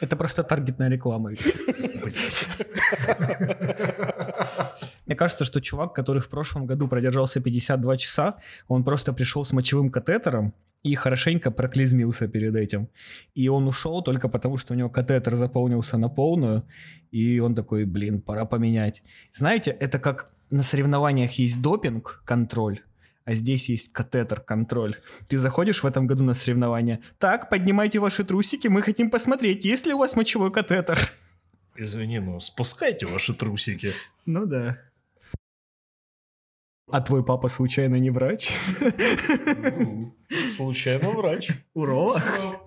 Это 0.00 0.16
просто 0.16 0.42
таргетная 0.42 0.90
реклама. 0.90 1.30
Мне 5.06 5.16
кажется, 5.16 5.44
что 5.44 5.60
чувак, 5.60 5.94
который 5.94 6.22
в 6.22 6.28
прошлом 6.28 6.66
году 6.66 6.88
продержался 6.88 7.40
52 7.40 7.96
часа, 7.96 8.36
он 8.68 8.84
просто 8.84 9.12
пришел 9.12 9.44
с 9.44 9.52
мочевым 9.52 9.90
катетером 9.90 10.54
и 10.82 10.94
хорошенько 10.94 11.50
проклизмился 11.50 12.28
перед 12.28 12.56
этим. 12.56 12.88
И 13.34 13.48
он 13.48 13.68
ушел 13.68 14.02
только 14.02 14.28
потому, 14.28 14.56
что 14.56 14.74
у 14.74 14.76
него 14.76 14.90
катетер 14.90 15.36
заполнился 15.36 15.96
на 15.96 16.08
полную, 16.08 16.64
и 17.10 17.38
он 17.38 17.54
такой, 17.54 17.84
блин, 17.84 18.20
пора 18.20 18.44
поменять. 18.44 19.02
Знаете, 19.32 19.70
это 19.70 19.98
как 19.98 20.30
на 20.50 20.62
соревнованиях 20.62 21.32
есть 21.32 21.62
допинг, 21.62 22.22
контроль, 22.24 22.80
а 23.24 23.34
здесь 23.34 23.68
есть 23.68 23.92
катетер-контроль. 23.92 24.96
Ты 25.28 25.38
заходишь 25.38 25.82
в 25.82 25.86
этом 25.86 26.06
году 26.06 26.24
на 26.24 26.34
соревнования, 26.34 27.00
так, 27.18 27.48
поднимайте 27.48 28.00
ваши 28.00 28.24
трусики, 28.24 28.68
мы 28.68 28.82
хотим 28.82 29.10
посмотреть, 29.10 29.64
есть 29.64 29.86
ли 29.86 29.94
у 29.94 29.98
вас 29.98 30.16
мочевой 30.16 30.52
катетер. 30.52 30.98
Извини, 31.76 32.18
но 32.18 32.38
спускайте 32.40 33.06
ваши 33.06 33.34
трусики. 33.34 33.92
Ну 34.26 34.46
да. 34.46 34.78
А 36.92 37.00
твой 37.00 37.24
папа 37.24 37.48
случайно 37.48 37.96
не 37.96 38.10
врач? 38.10 38.52
Случайно 40.46 41.10
врач. 41.10 41.48
Уролог? 41.74 42.22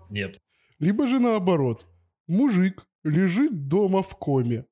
Нет. 0.10 0.40
Либо 0.80 1.08
же 1.08 1.20
наоборот. 1.20 1.86
Мужик 2.28 2.88
лежит 3.04 3.68
дома 3.68 4.02
в 4.02 4.16
коме. 4.18 4.66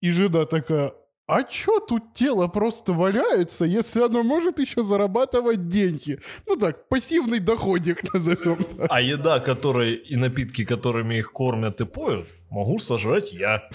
И 0.00 0.10
жена 0.10 0.46
такая, 0.46 0.92
а 1.26 1.42
чё 1.42 1.80
тут 1.80 2.14
тело 2.14 2.48
просто 2.48 2.94
валяется, 2.94 3.66
если 3.66 4.02
оно 4.02 4.22
может 4.22 4.58
еще 4.58 4.82
зарабатывать 4.82 5.68
деньги? 5.68 6.18
Ну 6.46 6.56
так, 6.56 6.88
пассивный 6.88 7.40
доходик 7.40 8.02
назовем 8.14 8.64
так. 8.64 8.86
А 8.88 9.02
еда, 9.02 9.38
которой 9.40 9.94
и 9.94 10.16
напитки, 10.16 10.64
которыми 10.64 11.16
их 11.16 11.30
кормят 11.32 11.80
и 11.82 11.84
поют, 11.84 12.28
могу 12.50 12.78
сожрать 12.78 13.32
я. 13.34 13.68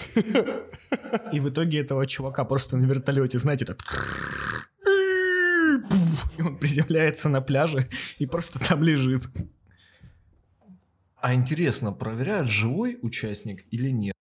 И 1.32 1.38
в 1.38 1.48
итоге 1.48 1.80
этого 1.80 2.06
чувака 2.06 2.44
просто 2.44 2.76
на 2.76 2.84
вертолете, 2.84 3.38
знаете, 3.38 3.64
так... 3.64 3.78
И 6.40 6.42
он 6.42 6.56
приземляется 6.56 7.28
на 7.28 7.42
пляже 7.42 7.86
и 8.18 8.24
просто 8.24 8.58
там 8.58 8.82
лежит. 8.82 9.24
А 11.16 11.34
интересно, 11.34 11.92
проверяют, 11.92 12.48
живой 12.48 12.98
участник 13.02 13.66
или 13.70 13.90
нет? 13.90 14.14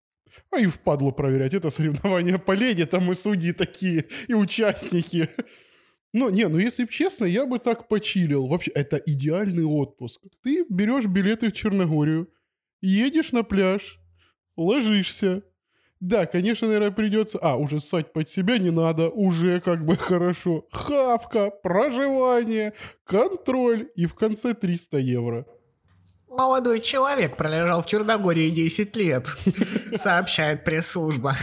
А 0.51 0.59
и 0.59 0.67
впадло 0.67 1.13
проверять, 1.13 1.55
это 1.55 1.71
соревнование 1.71 2.39
по 2.39 2.53
леди, 2.53 2.87
там 2.87 3.09
и 3.13 3.15
судьи 3.15 3.53
такие, 3.53 4.07
и 4.27 4.35
участники. 4.35 5.31
Ну, 6.13 6.29
не, 6.31 6.49
ну 6.49 6.59
если 6.59 6.87
честно, 6.87 7.25
я 7.25 7.47
бы 7.47 7.61
так 7.61 7.87
почилил. 7.87 8.49
Вообще, 8.49 8.73
это 8.73 8.97
идеальный 8.97 9.65
отпуск. 9.65 10.21
Ты 10.43 10.65
берешь 10.69 11.07
билеты 11.07 11.51
в 11.51 11.53
Черногорию, 11.53 12.29
едешь 12.81 13.31
на 13.31 13.45
пляж, 13.45 14.01
ложишься. 14.57 15.43
Да, 16.01 16.27
конечно, 16.27 16.69
наверное, 16.69 16.93
придется... 16.93 17.39
А, 17.39 17.57
уже 17.57 17.81
ссать 17.81 18.13
под 18.13 18.29
себя 18.29 18.59
не 18.59 18.71
надо, 18.71 19.09
уже 19.09 19.61
как 19.61 19.85
бы 19.85 19.97
хорошо. 19.99 20.65
Хавка, 20.71 21.51
проживание, 21.51 22.73
контроль 23.05 23.89
и 23.97 24.07
в 24.07 24.15
конце 24.15 24.55
300 24.55 24.99
евро. 24.99 25.47
Молодой 26.29 26.81
человек 26.81 27.37
пролежал 27.37 27.83
в 27.83 27.87
Черногории 27.87 28.51
10 28.51 28.97
лет, 28.97 29.27
сообщает 29.95 30.65
пресс-служба. 30.65 31.35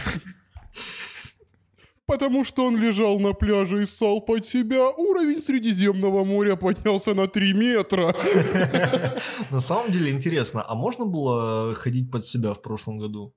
Потому 2.06 2.44
что 2.44 2.64
он 2.64 2.76
лежал 2.76 3.18
на 3.18 3.32
пляже 3.32 3.82
и 3.82 3.86
ссал 3.86 4.20
под 4.20 4.46
себя, 4.46 4.88
уровень 4.90 5.42
Средиземного 5.42 6.24
моря 6.24 6.54
поднялся 6.54 7.14
на 7.14 7.26
3 7.26 7.52
метра. 7.52 8.14
На 9.50 9.58
самом 9.58 9.90
деле 9.90 10.12
интересно, 10.12 10.64
а 10.66 10.76
можно 10.76 11.04
было 11.04 11.74
ходить 11.74 12.10
под 12.10 12.24
себя 12.24 12.54
в 12.54 12.62
прошлом 12.62 12.98
году? 12.98 13.34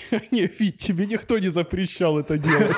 Не, 0.30 0.46
Вить, 0.46 0.78
тебе 0.78 1.06
никто 1.06 1.38
не 1.38 1.48
запрещал 1.48 2.18
это 2.18 2.38
делать. 2.38 2.76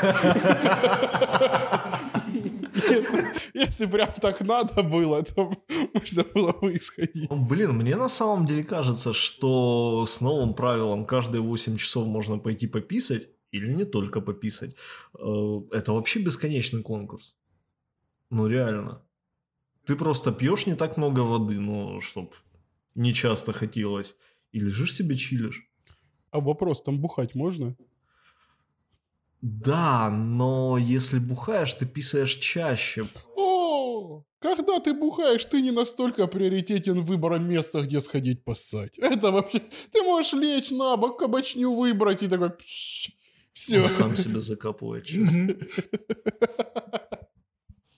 Если, 2.75 3.25
если 3.55 3.87
прям 3.87 4.13
так 4.21 4.41
надо 4.41 4.83
было, 4.83 5.23
то 5.23 5.53
можно 5.95 6.25
было 6.25 6.53
бы 6.53 6.77
исходить. 6.77 7.29
Ну, 7.31 7.45
Блин, 7.45 7.73
мне 7.73 7.97
на 7.97 8.09
самом 8.09 8.47
деле 8.47 8.65
кажется, 8.65 9.13
что 9.13 10.05
с 10.07 10.21
новым 10.21 10.55
правилом 10.55 11.05
каждые 11.07 11.41
8 11.43 11.77
часов 11.77 12.07
можно 12.07 12.39
пойти 12.39 12.67
пописать, 12.67 13.29
или 13.51 13.73
не 13.73 13.85
только 13.85 14.21
пописать. 14.21 14.75
Э, 15.19 15.61
Это 15.73 15.93
вообще 15.93 16.21
бесконечный 16.21 16.83
конкурс. 16.83 17.35
Ну 18.31 18.47
реально. 18.47 19.03
Ты 19.87 19.97
просто 19.97 20.33
пьешь 20.33 20.67
не 20.67 20.75
так 20.75 20.97
много 20.97 21.21
воды, 21.21 21.59
ну, 21.59 22.01
чтоб 22.01 22.35
не 22.95 23.15
часто 23.15 23.53
хотелось. 23.53 24.17
И 24.53 24.61
лежишь 24.61 24.95
себе 24.95 25.17
чилишь. 25.17 25.68
А 26.31 26.41
вопрос, 26.41 26.83
там 26.83 27.01
бухать 27.01 27.35
можно? 27.35 27.75
Да, 29.41 30.11
но 30.11 30.79
если 30.79 31.19
бухаешь, 31.19 31.73
ты 31.73 31.87
писаешь 31.87 32.35
чаще. 32.35 33.09
О, 33.37 34.25
когда 34.41 34.81
ты 34.81 34.95
бухаешь, 34.95 35.45
ты 35.45 35.61
не 35.63 35.71
настолько 35.71 36.27
приоритетен 36.27 37.05
выбором 37.05 37.49
места, 37.49 37.83
где 37.83 38.01
сходить 38.01 38.45
поссать. 38.45 38.99
Это 38.99 39.31
вообще... 39.31 39.63
Ты 39.93 40.03
можешь 40.03 40.33
лечь 40.33 40.71
на 40.71 40.97
бок, 40.97 41.19
кабачню 41.19 41.73
выбросить, 41.73 42.31
такой... 42.31 42.51
Все. 43.53 43.83
Он 43.83 43.89
сам 43.89 44.17
себя 44.17 44.41
закапывает, 44.41 45.07
честно. 45.07 45.57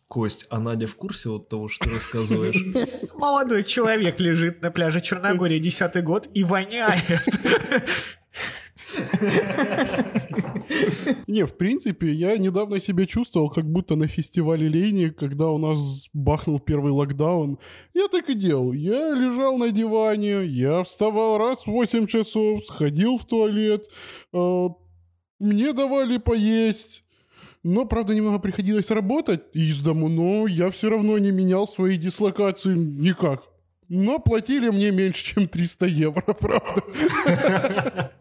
Кость, 0.08 0.46
а 0.50 0.58
Надя 0.58 0.86
в 0.86 0.96
курсе 0.96 1.28
вот 1.28 1.48
того, 1.48 1.68
что 1.68 1.84
ты 1.84 1.90
рассказываешь? 1.92 3.10
Молодой 3.14 3.62
человек 3.62 4.18
лежит 4.18 4.60
на 4.60 4.70
пляже 4.70 5.00
Черногории 5.00 5.58
десятый 5.58 6.02
год 6.02 6.28
и 6.34 6.42
воняет. 6.42 7.04
Не, 11.26 11.44
в 11.44 11.56
принципе, 11.56 12.12
я 12.12 12.36
недавно 12.38 12.80
себя 12.80 13.06
чувствовал, 13.06 13.50
как 13.50 13.64
будто 13.70 13.96
на 13.96 14.06
фестивале 14.06 14.68
лени, 14.68 15.08
когда 15.08 15.48
у 15.48 15.58
нас 15.58 16.08
бахнул 16.12 16.58
первый 16.58 16.92
локдаун. 16.92 17.58
Я 17.94 18.08
так 18.08 18.28
и 18.30 18.34
делал. 18.34 18.72
Я 18.72 19.14
лежал 19.14 19.56
на 19.58 19.70
диване, 19.70 20.44
я 20.44 20.82
вставал 20.82 21.38
раз 21.38 21.66
в 21.66 21.68
8 21.68 22.06
часов, 22.06 22.64
сходил 22.64 23.16
в 23.16 23.24
туалет, 23.24 23.88
э, 24.32 24.68
мне 25.38 25.72
давали 25.72 26.18
поесть. 26.18 27.04
Но, 27.62 27.84
правда, 27.84 28.14
немного 28.14 28.38
приходилось 28.38 28.90
работать 28.90 29.42
из 29.52 29.80
дому, 29.80 30.08
но 30.08 30.46
я 30.46 30.70
все 30.70 30.88
равно 30.88 31.18
не 31.18 31.30
менял 31.30 31.68
свои 31.68 31.98
дислокации 31.98 32.74
никак. 32.74 33.49
Но 33.90 34.20
платили 34.20 34.70
мне 34.70 34.92
меньше, 34.92 35.24
чем 35.24 35.48
300 35.48 35.86
евро, 35.86 36.22
правда. 36.40 38.12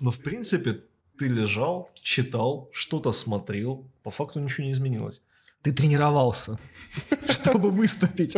Но, 0.00 0.10
в 0.10 0.18
принципе, 0.18 0.80
ты 1.18 1.28
лежал, 1.28 1.90
читал, 2.00 2.70
что-то 2.72 3.12
смотрел. 3.12 3.84
По 4.02 4.10
факту 4.10 4.40
ничего 4.40 4.64
не 4.64 4.72
изменилось. 4.72 5.20
Ты 5.62 5.72
тренировался, 5.72 6.58
чтобы 7.28 7.70
выступить. 7.70 8.36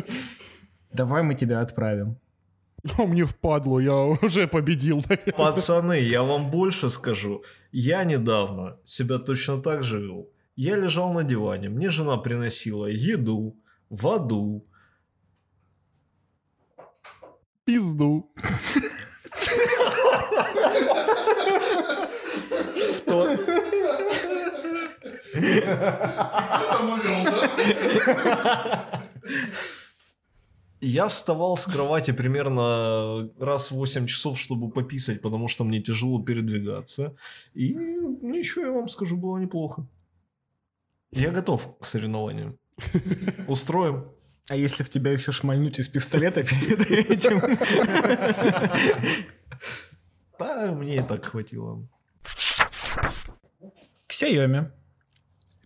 Давай 0.93 1.23
мы 1.23 1.37
тебя 1.37 1.61
отправим. 1.61 2.17
А 2.99 3.07
мне 3.07 3.25
впадло, 3.25 3.79
я 3.79 3.95
уже 3.95 4.49
победил, 4.49 4.97
наверное. 5.09 5.33
Пацаны, 5.33 6.01
я 6.01 6.23
вам 6.23 6.51
больше 6.51 6.91
скажу. 6.91 7.45
Я 7.71 8.03
недавно 8.03 8.79
себя 8.85 9.19
точно 9.19 9.63
так 9.63 9.85
же 9.85 10.01
вел. 10.01 10.29
Я 10.57 10.77
лежал 10.77 11.13
на 11.13 11.23
диване, 11.23 11.69
мне 11.69 11.91
жена 11.91 12.17
приносила 12.17 12.87
еду, 12.87 13.57
воду. 13.91 14.65
Пизду. 17.71 18.27
В 22.95 23.01
то- 23.07 23.37
Я 30.81 31.07
вставал 31.09 31.57
с 31.57 31.67
кровати 31.67 32.13
примерно 32.13 33.29
раз 33.39 33.71
в 33.71 33.75
8 33.75 34.07
часов, 34.07 34.39
чтобы 34.39 34.71
пописать, 34.71 35.21
потому 35.21 35.47
что 35.49 35.65
мне 35.65 35.81
тяжело 35.81 36.23
передвигаться. 36.23 37.15
И 37.55 37.75
ничего, 37.75 38.65
я 38.65 38.73
вам 38.73 38.89
скажу, 38.89 39.17
было 39.17 39.39
неплохо. 39.39 39.87
Я 41.13 41.31
готов 41.31 41.79
к 41.79 41.85
соревнованию. 41.85 42.59
Устроим. 43.47 44.05
А 44.49 44.57
если 44.57 44.83
в 44.83 44.91
тебя 44.91 45.13
еще 45.13 45.33
шмальнуть 45.33 45.79
из 45.79 45.89
пистолета 45.89 46.43
перед 46.45 46.91
этим? 46.91 47.59
Да, 50.39 50.73
мне 50.73 50.97
и 50.97 51.03
так 51.03 51.25
хватило. 51.25 51.87
Xiaomi 54.09 54.71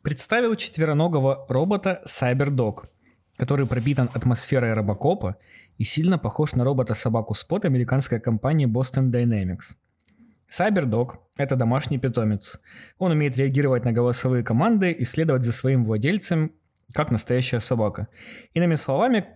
представил 0.02 0.54
четвероногого 0.54 1.46
робота 1.48 2.02
CyberDog, 2.06 2.84
который 3.36 3.66
пропитан 3.66 4.10
атмосферой 4.12 4.74
робокопа 4.74 5.36
и 5.78 5.84
сильно 5.84 6.18
похож 6.18 6.54
на 6.54 6.64
робота-собаку 6.64 7.34
Спот 7.34 7.64
американской 7.64 8.20
компании 8.20 8.66
Boston 8.66 9.10
Dynamics. 9.10 9.76
CyberDog– 10.50 11.18
это 11.36 11.56
домашний 11.56 11.98
питомец. 11.98 12.60
Он 12.98 13.12
умеет 13.12 13.36
реагировать 13.36 13.84
на 13.84 13.92
голосовые 13.92 14.44
команды 14.44 14.92
и 14.92 15.04
следовать 15.04 15.44
за 15.44 15.52
своим 15.52 15.84
владельцем, 15.84 16.52
как 16.92 17.10
настоящая 17.10 17.60
собака. 17.60 18.08
Иными 18.52 18.76
словами, 18.76 19.26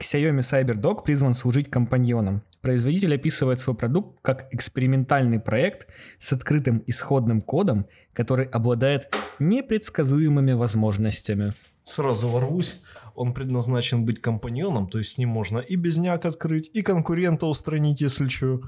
Xiaomi 0.00 0.40
CyberDog 0.40 1.04
призван 1.04 1.34
служить 1.34 1.70
компаньоном. 1.70 2.42
Производитель 2.62 3.14
описывает 3.14 3.60
свой 3.60 3.76
продукт 3.76 4.18
как 4.22 4.52
экспериментальный 4.52 5.38
проект 5.38 5.88
с 6.18 6.32
открытым 6.32 6.82
исходным 6.86 7.42
кодом, 7.42 7.86
который 8.12 8.46
обладает 8.46 9.14
непредсказуемыми 9.38 10.52
возможностями. 10.52 11.54
Сразу 11.84 12.28
ворвусь. 12.28 12.82
Он 13.14 13.34
предназначен 13.34 14.04
быть 14.04 14.20
компаньоном, 14.20 14.88
то 14.88 14.98
есть 14.98 15.12
с 15.12 15.18
ним 15.18 15.30
можно 15.30 15.58
и 15.58 15.76
безняк 15.76 16.24
открыть, 16.24 16.70
и 16.72 16.82
конкурента 16.82 17.46
устранить, 17.46 18.00
если 18.00 18.28
что. 18.28 18.60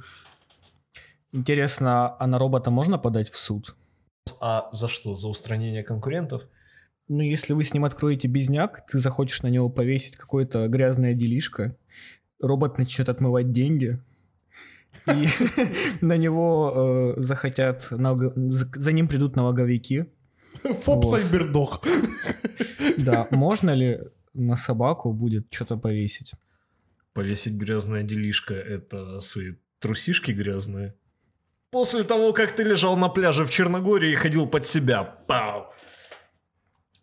Интересно, 1.32 2.16
а 2.18 2.26
на 2.26 2.38
робота 2.38 2.70
можно 2.70 2.98
подать 2.98 3.30
в 3.30 3.38
суд? 3.38 3.74
А 4.40 4.68
за 4.72 4.88
что? 4.88 5.14
За 5.14 5.28
устранение 5.28 5.82
конкурентов? 5.82 6.42
Ну, 7.08 7.20
если 7.20 7.52
вы 7.52 7.64
с 7.64 7.74
ним 7.74 7.84
откроете 7.84 8.28
безняк, 8.28 8.86
ты 8.86 8.98
захочешь 8.98 9.42
на 9.42 9.48
него 9.48 9.68
повесить 9.68 10.16
какое-то 10.16 10.68
грязное 10.68 11.14
делишко, 11.14 11.76
робот 12.40 12.78
начнет 12.78 13.08
отмывать 13.08 13.52
деньги, 13.52 13.98
и 15.06 15.26
на 16.00 16.16
него 16.16 17.14
э, 17.16 17.20
захотят, 17.20 17.88
за 17.90 18.92
ним 18.92 19.08
придут 19.08 19.36
налоговики. 19.36 20.06
Фоп 20.62 21.04
Вот. 21.04 21.10
Сайбердог. 21.10 21.84
Да, 22.98 23.26
можно 23.30 23.70
ли 23.70 24.00
на 24.34 24.56
собаку 24.56 25.12
будет 25.12 25.46
что-то 25.50 25.76
повесить? 25.76 26.32
Повесить 27.14 27.54
грязное 27.54 28.02
делишко– 28.02 28.54
это 28.54 29.20
свои 29.20 29.54
трусишки 29.78 30.32
грязные. 30.32 30.94
После 31.70 32.04
того, 32.04 32.32
как 32.32 32.54
ты 32.54 32.64
лежал 32.64 32.96
на 32.96 33.08
пляже 33.08 33.44
в 33.44 33.50
Черногории 33.50 34.12
и 34.12 34.14
ходил 34.14 34.46
под 34.46 34.66
себя. 34.66 35.04
Пау! 35.04 35.72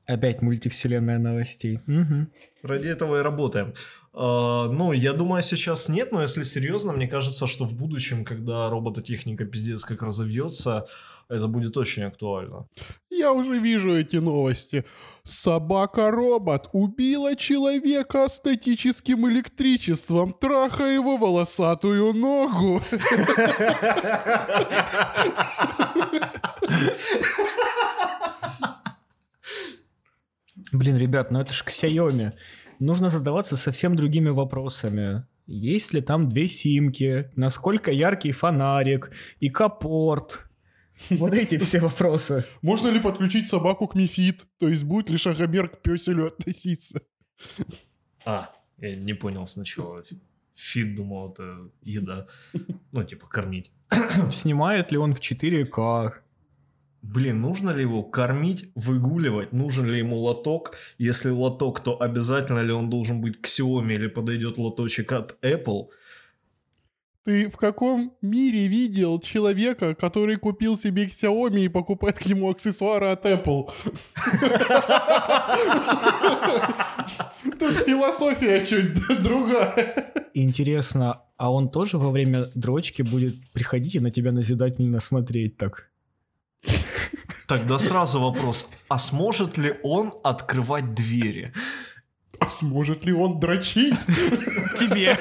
Опять 0.10 0.42
мультивселенная 0.42 1.20
новостей. 1.20 1.80
Мгм. 1.86 2.32
Ради 2.64 2.88
этого 2.88 3.20
и 3.20 3.22
работаем. 3.22 3.76
А, 4.12 4.68
ну, 4.68 4.92
я 4.92 5.14
думаю, 5.14 5.44
сейчас 5.44 5.88
нет, 5.88 6.12
но 6.12 6.24
если 6.24 6.42
серьезно, 6.42 6.94
мне 6.94 7.08
кажется, 7.08 7.46
что 7.46 7.66
в 7.66 7.76
будущем, 7.76 8.26
когда 8.26 8.72
робототехника 8.72 9.46
пиздец 9.46 9.86
как 9.86 10.02
разовьется, 10.02 10.88
это 11.30 11.48
будет 11.48 11.78
очень 11.78 12.06
актуально. 12.06 12.66
Я 13.12 13.34
уже 13.34 13.60
вижу 13.60 13.96
эти 13.96 14.16
новости. 14.16 14.84
Собака-робот 15.24 16.70
убила 16.74 17.36
человека 17.36 18.28
статическим 18.30 19.30
электричеством, 19.30 20.34
трахая 20.34 20.96
его 20.96 21.18
волосатую 21.18 22.16
ногу. 22.16 22.82
Блин, 30.72 30.98
ребят, 30.98 31.32
ну 31.32 31.40
это 31.40 31.54
ж 31.54 31.64
Xiaomi. 31.68 32.34
Нужно 32.80 33.10
задаваться 33.10 33.58
совсем 33.58 33.96
другими 33.96 34.30
вопросами. 34.30 35.26
Есть 35.48 35.94
ли 35.94 36.02
там 36.02 36.30
две 36.30 36.48
симки? 36.48 37.32
Насколько 37.36 37.92
яркий 37.92 38.32
фонарик? 38.32 39.12
И 39.40 39.50
капорт? 39.50 40.50
Вот 41.10 41.34
эти 41.34 41.58
все 41.58 41.80
вопросы. 41.80 42.46
Можно 42.62 42.90
ли 42.90 43.00
подключить 43.00 43.48
собаку 43.48 43.88
к 43.88 43.96
Мифит? 43.96 44.46
То 44.60 44.68
есть 44.68 44.84
будет 44.84 45.10
ли 45.10 45.18
шагомер 45.18 45.70
к 45.70 45.82
песелю 45.82 46.28
относиться? 46.28 47.02
А, 48.26 48.54
я 48.78 48.96
не 48.96 49.14
понял 49.14 49.48
сначала. 49.48 50.04
Фид 50.54 50.96
думал, 50.96 51.32
это 51.32 51.70
еда. 51.82 52.28
Ну, 52.92 53.04
типа, 53.04 53.28
кормить. 53.28 53.72
Снимает 54.32 54.92
ли 54.92 54.98
он 54.98 55.14
в 55.14 55.20
4К? 55.20 56.14
Блин, 57.02 57.42
нужно 57.42 57.70
ли 57.72 57.82
его 57.82 58.04
кормить, 58.04 58.72
выгуливать? 58.76 59.54
Нужен 59.54 59.86
ли 59.86 60.00
ему 60.00 60.18
лоток? 60.18 60.76
Если 60.98 61.30
лоток, 61.30 61.80
то 61.80 62.02
обязательно 62.02 62.60
ли 62.60 62.74
он 62.74 62.90
должен 62.90 63.22
быть 63.22 63.42
к 63.42 63.46
Xiaomi 63.46 63.94
или 63.94 64.08
подойдет 64.08 64.58
лоточек 64.58 65.14
от 65.14 65.38
Apple? 65.42 65.88
Ты 67.24 67.48
в 67.50 67.58
каком 67.58 68.14
мире 68.22 68.68
видел 68.68 69.20
человека, 69.20 69.96
который 69.96 70.38
купил 70.38 70.76
себе 70.76 71.06
Xiaomi 71.06 71.66
и 71.66 71.70
покупает 71.70 72.18
к 72.20 72.26
нему 72.26 72.50
аксессуары 72.50 73.08
от 73.08 73.26
Apple? 73.26 73.70
Тут 77.60 77.74
философия 77.86 78.66
чуть 78.66 78.94
другая. 79.22 80.14
Интересно, 80.34 81.22
а 81.38 81.52
он 81.52 81.70
тоже 81.70 81.98
во 81.98 82.12
время 82.12 82.48
дрочки 82.56 83.04
будет 83.04 83.36
приходить 83.52 83.96
и 83.96 84.00
на 84.00 84.12
тебя 84.12 84.32
назидательно 84.32 85.00
смотреть 85.00 85.58
так? 85.58 85.89
Тогда 87.48 87.80
сразу 87.80 88.20
вопрос, 88.20 88.70
а 88.90 89.00
сможет 89.00 89.58
ли 89.58 89.74
он 89.84 90.14
открывать 90.24 90.94
двери? 90.94 91.52
А 92.40 92.50
сможет 92.50 93.06
ли 93.06 93.12
он 93.12 93.40
дрочить? 93.40 93.96
Тебе. 94.78 95.18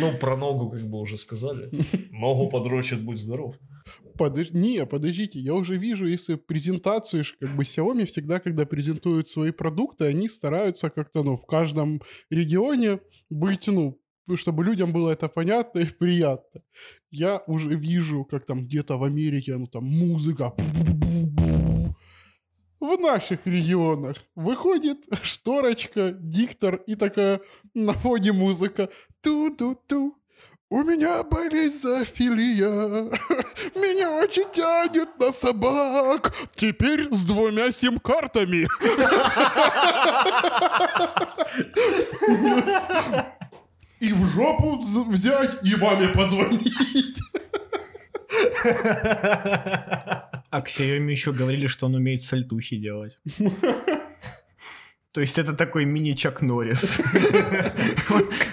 Ну, 0.00 0.16
про 0.18 0.36
ногу 0.36 0.70
как 0.70 0.88
бы 0.88 1.00
уже 1.00 1.16
сказали. 1.16 1.70
Ногу 2.10 2.48
подрочит, 2.48 3.02
будь 3.02 3.20
здоров. 3.20 3.56
Подож... 4.16 4.50
Не, 4.50 4.86
подождите, 4.86 5.38
я 5.38 5.54
уже 5.54 5.76
вижу, 5.76 6.06
если 6.06 6.34
презентацию, 6.34 7.24
как 7.40 7.56
бы 7.56 7.62
Xiaomi 7.64 8.06
всегда, 8.06 8.38
когда 8.40 8.66
презентуют 8.66 9.28
свои 9.28 9.50
продукты, 9.50 10.04
они 10.04 10.28
стараются 10.28 10.90
как-то, 10.90 11.22
ну, 11.22 11.36
в 11.36 11.46
каждом 11.46 12.00
регионе 12.30 13.00
быть, 13.30 13.66
ну, 13.68 13.98
чтобы 14.36 14.64
людям 14.64 14.92
было 14.92 15.10
это 15.10 15.28
понятно 15.28 15.80
и 15.80 15.86
приятно. 15.86 16.62
Я 17.10 17.42
уже 17.46 17.74
вижу, 17.74 18.24
как 18.24 18.46
там 18.46 18.64
где-то 18.64 18.96
в 18.96 19.04
Америке, 19.04 19.56
ну, 19.56 19.66
там 19.66 19.84
музыка. 19.84 20.54
В 22.80 22.98
наших 22.98 23.46
регионах 23.46 24.16
выходит 24.34 25.04
шторочка, 25.22 26.12
диктор 26.18 26.76
и 26.86 26.96
такая 26.96 27.40
на 27.74 27.92
фоне 27.92 28.32
музыка. 28.32 28.88
Ту-ту-ту. 29.20 30.16
У 30.68 30.82
меня 30.82 31.22
болезнь 31.22 31.80
зоофилия. 31.82 32.66
Меня 33.76 34.10
очень 34.22 34.50
тянет 34.50 35.18
на 35.18 35.30
собак. 35.30 36.34
Теперь 36.54 37.06
с 37.14 37.24
двумя 37.24 37.70
сим-картами. 37.70 38.66
И 44.02 44.12
в 44.12 44.26
жопу 44.26 44.80
вз- 44.80 45.08
взять, 45.08 45.58
и 45.62 45.76
маме 45.76 46.08
позвонить. 46.08 46.74
А 50.50 50.60
к 50.60 50.66
Xiaomi 50.68 51.12
еще 51.12 51.32
говорили, 51.32 51.68
что 51.68 51.86
он 51.86 51.94
умеет 51.94 52.24
сальтухи 52.24 52.78
делать. 52.78 53.20
То 55.12 55.20
есть 55.20 55.38
это 55.38 55.52
такой 55.52 55.84
мини-Чак 55.84 56.42
Норрис. 56.42 56.98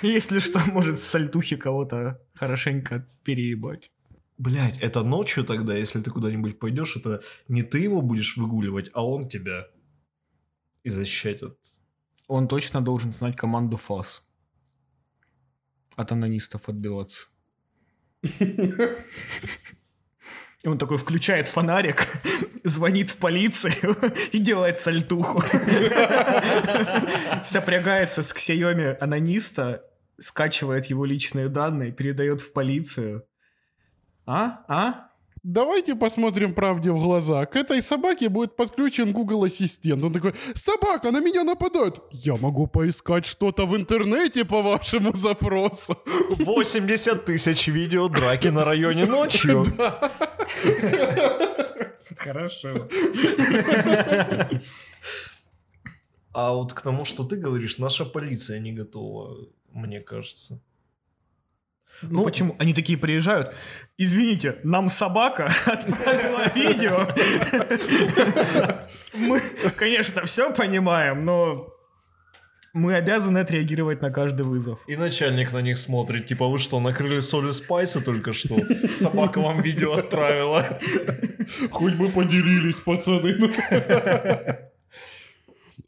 Если 0.04 0.38
что, 0.38 0.60
может 0.72 1.00
сальтухи 1.00 1.56
кого-то 1.56 2.22
хорошенько 2.36 3.08
переебать. 3.24 3.92
Блять, 4.38 4.78
это 4.82 5.02
ночью 5.02 5.44
тогда, 5.44 5.76
если 5.76 6.00
ты 6.00 6.12
куда-нибудь 6.12 6.60
пойдешь, 6.60 6.96
это 6.96 7.22
не 7.48 7.64
ты 7.64 7.80
его 7.80 8.02
будешь 8.04 8.38
выгуливать, 8.38 8.92
а 8.94 9.04
он 9.04 9.28
тебя. 9.28 9.66
И 10.84 10.92
защищать 10.92 11.42
от... 11.42 11.58
Он 12.28 12.48
точно 12.48 12.82
должен 12.82 13.14
знать 13.14 13.36
команду 13.36 13.78
ФАС. 13.78 14.29
От 16.00 16.14
анонистов 16.14 16.70
отбиваться. 16.70 17.28
И 18.24 18.30
он 20.64 20.78
такой 20.78 20.98
включает 20.98 21.50
фонарик, 21.50 22.08
звонит 22.64 23.10
в 23.10 23.18
полицию 23.18 23.98
и 24.32 24.40
делает 24.40 24.80
сальтуху. 24.80 25.42
Сопрягается 27.44 28.24
с 28.24 28.34
Xiaomi 28.34 28.96
анониста, 29.02 29.84
скачивает 30.18 30.86
его 30.86 31.04
личные 31.04 31.50
данные, 31.50 31.92
передает 31.92 32.40
в 32.40 32.54
полицию. 32.54 33.26
А? 34.26 34.64
А? 34.70 35.09
Давайте 35.44 35.96
посмотрим 35.96 36.54
правде 36.54 36.92
в 36.92 37.00
глаза. 37.00 37.46
К 37.46 37.56
этой 37.56 37.82
собаке 37.82 38.30
будет 38.30 38.56
подключен 38.56 39.14
Google 39.14 39.46
Ассистент. 39.46 40.04
Он 40.04 40.14
такой, 40.14 40.34
собака, 40.54 41.12
на 41.12 41.20
меня 41.22 41.44
нападает. 41.44 42.02
Я 42.12 42.36
могу 42.36 42.68
поискать 42.68 43.26
что-то 43.26 43.66
в 43.66 43.76
интернете 43.76 44.44
по 44.44 44.62
вашему 44.62 45.16
запросу. 45.16 45.98
80 46.30 47.26
тысяч 47.26 47.68
видео 47.68 48.10
драки 48.10 48.48
на 48.48 48.66
районе 48.66 49.06
ночью. 49.08 49.66
Хорошо. 52.18 52.90
А 56.34 56.54
вот 56.54 56.74
к 56.74 56.82
тому, 56.82 57.06
что 57.06 57.24
ты 57.24 57.38
говоришь, 57.38 57.78
наша 57.78 58.06
полиция 58.06 58.60
не 58.60 58.74
готова, 58.74 59.48
мне 59.72 60.02
кажется. 60.02 60.62
Ну, 62.02 62.24
почему? 62.24 62.56
Они 62.60 62.74
такие 62.74 62.98
приезжают. 62.98 63.54
Извините, 63.98 64.60
нам 64.64 64.90
собака 64.90 65.52
отправила 65.66 66.50
видео. 66.56 67.08
Мы, 69.14 69.42
конечно, 69.76 70.24
все 70.26 70.54
понимаем, 70.54 71.26
но 71.26 71.68
мы 72.74 72.96
обязаны 72.96 73.40
отреагировать 73.40 74.02
на 74.02 74.12
каждый 74.12 74.44
вызов. 74.46 74.80
И 74.88 74.96
начальник 74.96 75.52
на 75.54 75.62
них 75.62 75.78
смотрит, 75.78 76.28
типа, 76.28 76.48
вы 76.48 76.60
что, 76.60 76.80
накрыли 76.80 77.20
соли 77.20 77.52
спайса 77.52 78.04
только 78.04 78.32
что? 78.32 78.58
Собака 78.88 79.42
вам 79.42 79.62
видео 79.62 79.94
отправила. 79.94 80.80
Хоть 81.72 81.96
бы 81.96 82.10
поделились, 82.10 82.80
пацаны. 82.80 83.52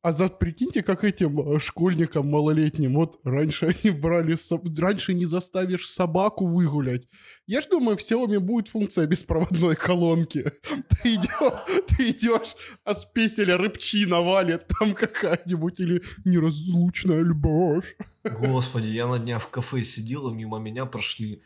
А 0.03 0.11
за 0.11 0.29
прикиньте, 0.29 0.81
как 0.81 1.03
этим 1.03 1.39
э, 1.39 1.59
школьникам 1.59 2.27
малолетним, 2.27 2.95
вот 2.95 3.19
раньше 3.23 3.67
они 3.83 3.93
брали, 3.93 4.35
раньше 4.81 5.13
не 5.13 5.25
заставишь 5.25 5.87
собаку 5.87 6.47
выгулять. 6.47 7.07
Я 7.45 7.61
ж 7.61 7.67
думаю, 7.67 7.97
в 7.97 7.99
Xiaomi 7.99 8.39
будет 8.39 8.67
функция 8.67 9.05
беспроводной 9.05 9.75
колонки. 9.75 10.51
Ты 11.03 11.15
идешь, 11.15 11.85
ты 11.87 12.09
идешь, 12.09 12.55
а 12.83 12.93
с 12.93 13.05
песеля 13.05 13.57
рыбчина 13.57 14.21
валит 14.21 14.67
там 14.79 14.95
какая-нибудь 14.95 15.79
или 15.79 16.01
неразлучная 16.25 17.21
любовь. 17.21 17.95
Господи, 18.23 18.87
я 18.87 19.07
на 19.07 19.19
днях 19.19 19.43
в 19.43 19.49
кафе 19.49 19.83
сидел, 19.83 20.31
и 20.31 20.33
мимо 20.33 20.57
меня 20.59 20.85
прошли 20.85 21.43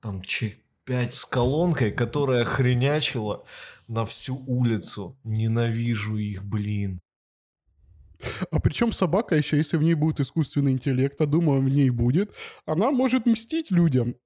там 0.00 0.22
чек 0.22 0.58
5 0.84 1.14
с 1.14 1.24
колонкой, 1.24 1.92
которая 1.92 2.44
хренячила 2.44 3.44
на 3.86 4.04
всю 4.04 4.42
улицу. 4.46 5.16
Ненавижу 5.24 6.16
их, 6.16 6.44
блин. 6.44 7.01
А 8.50 8.60
причем 8.60 8.92
собака 8.92 9.36
еще, 9.36 9.56
если 9.56 9.76
в 9.76 9.82
ней 9.82 9.94
будет 9.94 10.20
искусственный 10.20 10.72
интеллект, 10.72 11.20
а 11.20 11.26
думаю, 11.26 11.60
в 11.60 11.68
ней 11.68 11.90
будет, 11.90 12.32
она 12.66 12.90
может 12.90 13.26
мстить 13.26 13.70
людям. 13.70 14.16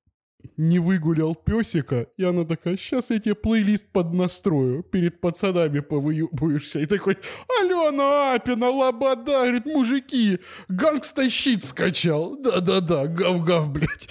Не 0.56 0.78
выгулял 0.78 1.35
песика, 1.35 2.06
и 2.16 2.22
она 2.22 2.44
такая, 2.44 2.76
сейчас 2.76 3.11
я 3.11 3.18
тебе 3.18 3.35
плейлист 3.35 3.90
поднастрою, 3.90 4.82
перед 4.82 5.20
пацанами 5.20 5.80
повыебуешься. 5.80 6.80
И 6.80 6.87
такой, 6.87 7.18
Алена 7.61 8.35
Апина, 8.35 8.70
лобода, 8.70 9.24
говорит, 9.24 9.66
мужики, 9.66 10.38
гангста 10.68 11.28
щит 11.30 11.64
скачал. 11.64 12.40
Да-да-да, 12.40 13.06
гав-гав, 13.06 13.70
блядь. 13.70 14.09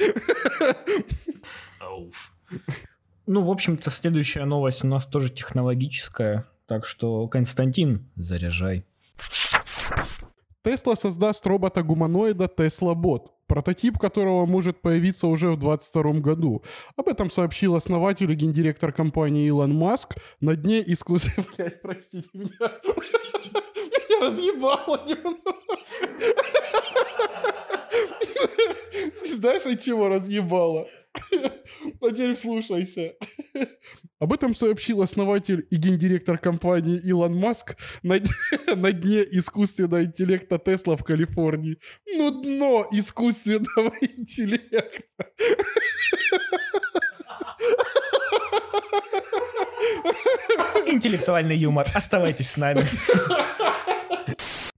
Ауф. 1.79 2.33
Ну, 3.27 3.43
в 3.43 3.49
общем-то, 3.49 3.89
следующая 3.89 4.45
новость 4.45 4.83
у 4.83 4.87
нас 4.87 5.05
тоже 5.05 5.31
технологическая. 5.31 6.45
Так 6.67 6.85
что, 6.85 7.27
Константин, 7.27 8.11
заряжай. 8.15 8.85
Тесла 10.65 10.95
создаст 10.95 11.45
робота-гуманоида 11.45 12.45
Bot, 12.45 13.27
прототип 13.45 13.99
которого 13.99 14.47
может 14.47 14.81
появиться 14.81 15.27
уже 15.27 15.51
в 15.51 15.59
2022 15.59 16.21
году. 16.21 16.63
Об 16.95 17.07
этом 17.07 17.29
сообщил 17.29 17.75
основатель 17.75 18.31
и 18.31 18.33
гендиректор 18.33 18.91
компании 18.91 19.45
Илон 19.45 19.75
Маск 19.75 20.15
на 20.41 20.55
дне 20.55 20.81
искусства... 20.87 21.45
Блядь, 21.55 21.83
простите 21.83 22.27
меня. 22.33 22.49
Меня 24.09 24.21
разъебало. 24.21 25.05
Знаешь, 29.25 29.67
от 29.67 29.81
чего 29.83 30.09
разъебало? 30.09 30.87
А 32.01 32.09
теперь 32.11 32.35
слушайся. 32.35 33.13
Об 34.19 34.33
этом 34.33 34.53
сообщил 34.53 35.01
основатель 35.01 35.67
и 35.69 35.75
гендиректор 35.75 36.37
компании 36.37 36.97
Илон 36.97 37.35
Маск 37.35 37.75
на, 38.03 38.19
на 38.75 38.91
дне 38.91 39.23
искусственного 39.31 40.05
интеллекта 40.05 40.57
Тесла 40.57 40.95
в 40.95 41.03
Калифорнии. 41.03 41.77
Ну, 42.15 42.41
дно 42.41 42.87
искусственного 42.91 43.93
интеллекта. 44.01 45.25
Интеллектуальный 50.87 51.57
юмор. 51.57 51.87
Оставайтесь 51.93 52.51
с 52.51 52.57
нами. 52.57 52.83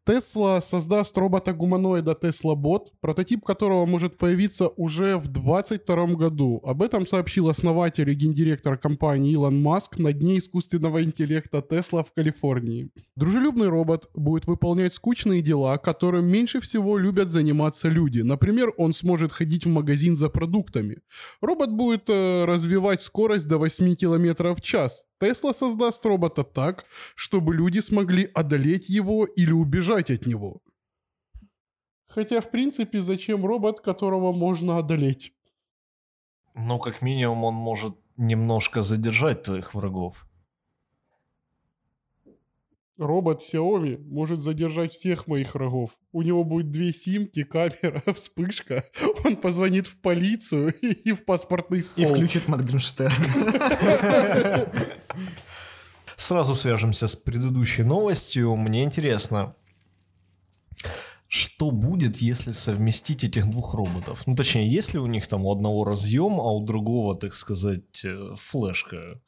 Тесла 0.07 0.61
создаст 0.61 1.17
робота-гуманоида 1.17 2.17
Tesla 2.21 2.55
Bot, 2.55 2.91
прототип 3.01 3.43
которого 3.43 3.85
может 3.85 4.17
появиться 4.17 4.69
уже 4.69 5.17
в 5.17 5.27
2022 5.27 6.05
году. 6.15 6.61
Об 6.63 6.81
этом 6.81 7.05
сообщил 7.05 7.49
основатель 7.49 8.09
и 8.09 8.13
гендиректор 8.13 8.77
компании 8.77 9.33
Илон 9.33 9.61
Маск 9.61 9.97
на 9.97 10.13
дне 10.13 10.37
искусственного 10.37 11.03
интеллекта 11.03 11.57
Tesla 11.57 12.05
в 12.05 12.13
Калифорнии. 12.13 12.89
Дружелюбный 13.17 13.67
робот 13.67 14.09
будет 14.15 14.47
выполнять 14.47 14.93
скучные 14.93 15.41
дела, 15.41 15.77
которым 15.77 16.23
меньше 16.23 16.61
всего 16.61 16.97
любят 16.97 17.27
заниматься 17.27 17.89
люди. 17.89 18.21
Например, 18.21 18.69
он 18.77 18.93
сможет 18.93 19.33
ходить 19.33 19.65
в 19.65 19.69
магазин 19.69 20.15
за 20.15 20.29
продуктами. 20.29 20.99
Робот 21.41 21.71
будет 21.71 22.09
э, 22.09 22.45
развивать 22.45 23.01
скорость 23.01 23.49
до 23.49 23.57
8 23.57 23.95
км 23.95 24.55
в 24.55 24.61
час. 24.61 25.03
Тесла 25.19 25.53
создаст 25.53 26.05
робота 26.05 26.43
так, 26.43 26.85
чтобы 27.15 27.55
люди 27.55 27.79
смогли 27.79 28.29
одолеть 28.35 28.89
его 28.89 29.25
или 29.25 29.51
убежать 29.51 30.11
от 30.11 30.25
него. 30.25 30.61
Хотя, 32.07 32.39
в 32.41 32.51
принципе, 32.51 33.01
зачем 33.01 33.45
робот, 33.45 33.79
которого 33.81 34.31
можно 34.31 34.77
одолеть? 34.77 35.33
Ну, 36.55 36.79
как 36.79 37.01
минимум, 37.01 37.43
он 37.43 37.53
может 37.53 37.95
немножко 38.17 38.81
задержать 38.81 39.43
твоих 39.43 39.75
врагов. 39.75 40.26
Робот 42.97 43.41
Xiaomi 43.41 43.97
может 44.03 44.39
задержать 44.39 44.91
всех 44.91 45.27
моих 45.27 45.53
врагов. 45.53 45.91
У 46.11 46.23
него 46.23 46.43
будет 46.43 46.71
две 46.71 46.91
симки, 46.91 47.43
камера, 47.43 48.01
вспышка. 48.13 48.85
Он 49.23 49.37
позвонит 49.37 49.87
в 49.87 49.99
полицию 50.01 50.73
и 50.81 51.11
в 51.11 51.23
паспортный 51.25 51.81
стол. 51.81 52.03
И 52.03 52.07
включит 52.07 52.47
Моргенштерн. 52.47 53.13
Сразу 56.17 56.55
свяжемся 56.55 57.07
с 57.07 57.15
предыдущей 57.15 57.83
новостью. 57.83 58.55
Мне 58.55 58.83
интересно, 58.83 59.55
что 61.27 61.69
будет, 61.69 62.17
если 62.17 62.51
совместить 62.51 63.23
этих 63.23 63.47
двух 63.49 63.75
роботов? 63.75 64.23
Ну, 64.25 64.35
точнее, 64.35 64.71
если 64.71 64.97
у 64.97 65.05
них 65.05 65.27
там 65.27 65.45
у 65.45 65.51
одного 65.51 65.83
разъем, 65.83 66.39
а 66.39 66.51
у 66.51 66.65
другого, 66.65 67.15
так 67.15 67.35
сказать, 67.35 68.03
э, 68.03 68.35
флешка, 68.37 69.21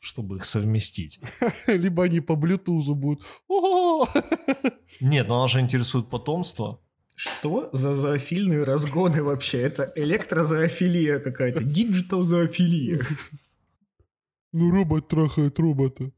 чтобы 0.00 0.36
их 0.36 0.44
совместить. 0.44 1.20
Либо 1.66 2.04
они 2.04 2.20
по 2.20 2.34
блютузу 2.34 2.94
будут. 2.94 3.22
Нет, 5.00 5.28
но 5.28 5.38
она 5.38 5.48
же 5.48 5.60
интересует 5.60 6.08
потомство. 6.08 6.80
Что 7.14 7.68
за 7.72 7.94
зоофильные 7.94 8.64
разгоны 8.64 9.22
вообще? 9.22 9.60
Это 9.60 9.92
электрозоофилия 9.94 11.18
какая-то, 11.20 11.62
диджитал-зоофилия. 11.62 13.02
Ну, 14.52 14.70
робот 14.70 15.08
трахает 15.08 15.58
робота. 15.58 16.10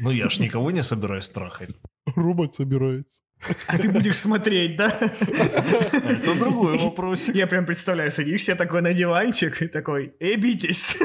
Ну, 0.00 0.10
я 0.10 0.30
ж 0.30 0.40
никого 0.40 0.70
не 0.70 0.82
собираюсь 0.82 1.28
трахать. 1.28 1.70
Робот 2.16 2.54
собирается. 2.54 3.22
А 3.68 3.78
ты 3.78 3.88
будешь 3.88 4.16
смотреть, 4.16 4.76
да? 4.76 4.88
Это 4.88 6.34
другой 6.34 6.78
вопрос. 6.78 7.28
Я 7.28 7.46
прям 7.46 7.66
представляю, 7.66 8.10
садишься 8.10 8.56
такой 8.56 8.82
на 8.82 8.92
диванчик 8.92 9.62
и 9.62 9.68
такой, 9.68 10.14
эй, 10.20 10.36
битесь. 10.36 10.96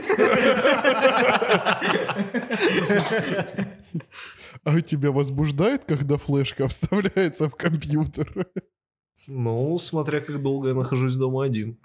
А 4.64 4.82
тебя 4.82 5.12
возбуждает, 5.12 5.86
когда 5.86 6.18
флешка 6.18 6.68
вставляется 6.68 7.48
в 7.50 7.56
компьютер? 7.56 8.48
Ну, 9.28 9.78
смотря 9.78 10.20
как 10.20 10.42
долго 10.42 10.70
я 10.70 10.76
нахожусь 10.76 11.16
дома 11.18 11.44
один. 11.44 11.78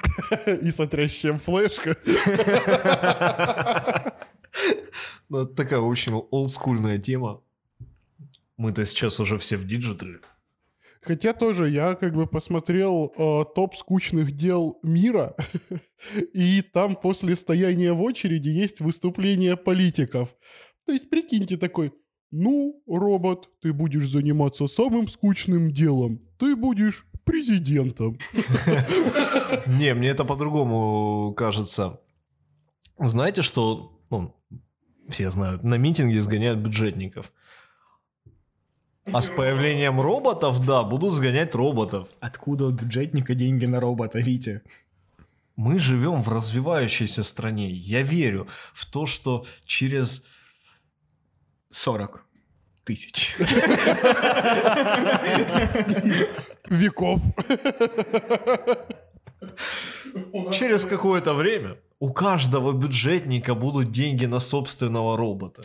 И 0.63 0.71
смотря 0.71 1.09
с 1.09 1.13
чем 1.13 1.39
флешка. 1.39 1.97
Ну, 5.29 5.43
это 5.43 5.55
такая 5.55 5.81
очень 5.81 6.15
олдскульная 6.15 6.99
тема. 6.99 7.43
Мы-то 8.57 8.85
сейчас 8.87 9.21
уже 9.21 9.37
все 9.39 9.57
в 9.57 9.67
диджитале. 9.67 10.21
Хотя 11.07 11.33
тоже 11.33 11.71
я 11.71 11.95
как 11.95 12.15
бы 12.15 12.27
посмотрел 12.27 13.13
э, 13.17 13.45
топ 13.55 13.77
скучных 13.77 14.33
дел 14.33 14.81
мира, 14.83 15.37
и 16.33 16.63
там 16.63 16.97
после 16.97 17.37
стояния 17.37 17.93
в 17.93 18.03
очереди 18.03 18.49
есть 18.49 18.81
выступления 18.81 19.57
политиков. 19.57 20.35
То 20.85 20.93
есть 20.93 21.09
прикиньте 21.09 21.57
такой, 21.57 21.93
ну, 22.33 22.83
робот, 22.89 23.49
ты 23.63 23.73
будешь 23.73 24.09
заниматься 24.09 24.67
самым 24.67 25.07
скучным 25.07 25.73
делом. 25.73 26.21
Ты 26.41 26.57
будешь 26.57 27.07
президентом. 27.23 28.19
Не, 29.67 29.95
мне 29.95 30.09
это 30.09 30.25
по-другому 30.25 31.35
кажется. 31.35 32.01
Знаете, 32.99 33.43
что 33.43 34.01
ну, 34.11 34.35
все 35.09 35.31
знают, 35.31 35.63
на 35.63 35.77
митинги 35.77 36.19
сгоняют 36.19 36.59
бюджетников. 36.59 37.33
А 39.13 39.23
с 39.23 39.29
появлением 39.29 40.01
роботов, 40.01 40.65
да, 40.67 40.83
будут 40.83 41.13
сгонять 41.13 41.55
роботов. 41.55 42.09
Откуда 42.21 42.67
у 42.67 42.71
бюджетника 42.71 43.35
деньги 43.35 43.67
на 43.67 43.81
робота, 43.81 44.19
Витя? 44.19 44.63
Мы 45.55 45.79
живем 45.79 46.23
в 46.23 46.29
развивающейся 46.29 47.23
стране. 47.23 47.71
Я 47.71 48.03
верю 48.03 48.49
в 48.75 48.85
то, 48.87 49.07
что 49.07 49.47
через 49.65 50.27
40 51.71 52.27
тысяч. 52.85 53.37
Веков. 56.69 57.21
через 60.53 60.85
какое-то 60.85 61.35
время 61.35 61.79
у 62.01 62.13
каждого 62.13 62.73
бюджетника 62.73 63.55
будут 63.55 63.93
деньги 63.93 64.27
на 64.27 64.41
собственного 64.41 65.17
робота. 65.17 65.65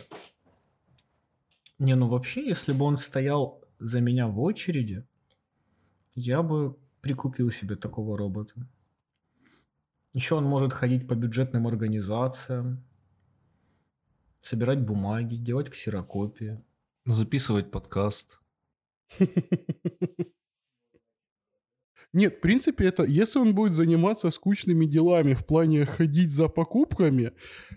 Не, 1.82 1.96
ну 1.96 2.06
вообще, 2.06 2.46
если 2.46 2.72
бы 2.72 2.84
он 2.84 2.96
стоял 2.96 3.60
за 3.80 4.00
меня 4.00 4.28
в 4.28 4.40
очереди, 4.40 5.04
я 6.14 6.40
бы 6.44 6.78
прикупил 7.00 7.50
себе 7.50 7.74
такого 7.74 8.16
робота. 8.16 8.54
Еще 10.12 10.36
он 10.36 10.44
может 10.44 10.72
ходить 10.72 11.08
по 11.08 11.16
бюджетным 11.16 11.66
организациям, 11.66 12.84
собирать 14.40 14.80
бумаги, 14.80 15.34
делать 15.34 15.70
ксерокопии. 15.70 16.64
Записывать 17.04 17.72
подкаст. 17.72 18.38
Нет, 22.14 22.36
в 22.36 22.40
принципе, 22.40 22.84
это 22.84 23.04
если 23.04 23.38
он 23.38 23.54
будет 23.54 23.72
заниматься 23.72 24.30
скучными 24.30 24.84
делами 24.84 25.32
в 25.32 25.46
плане 25.46 25.86
ходить 25.86 26.30
за 26.30 26.48
покупками, 26.48 27.32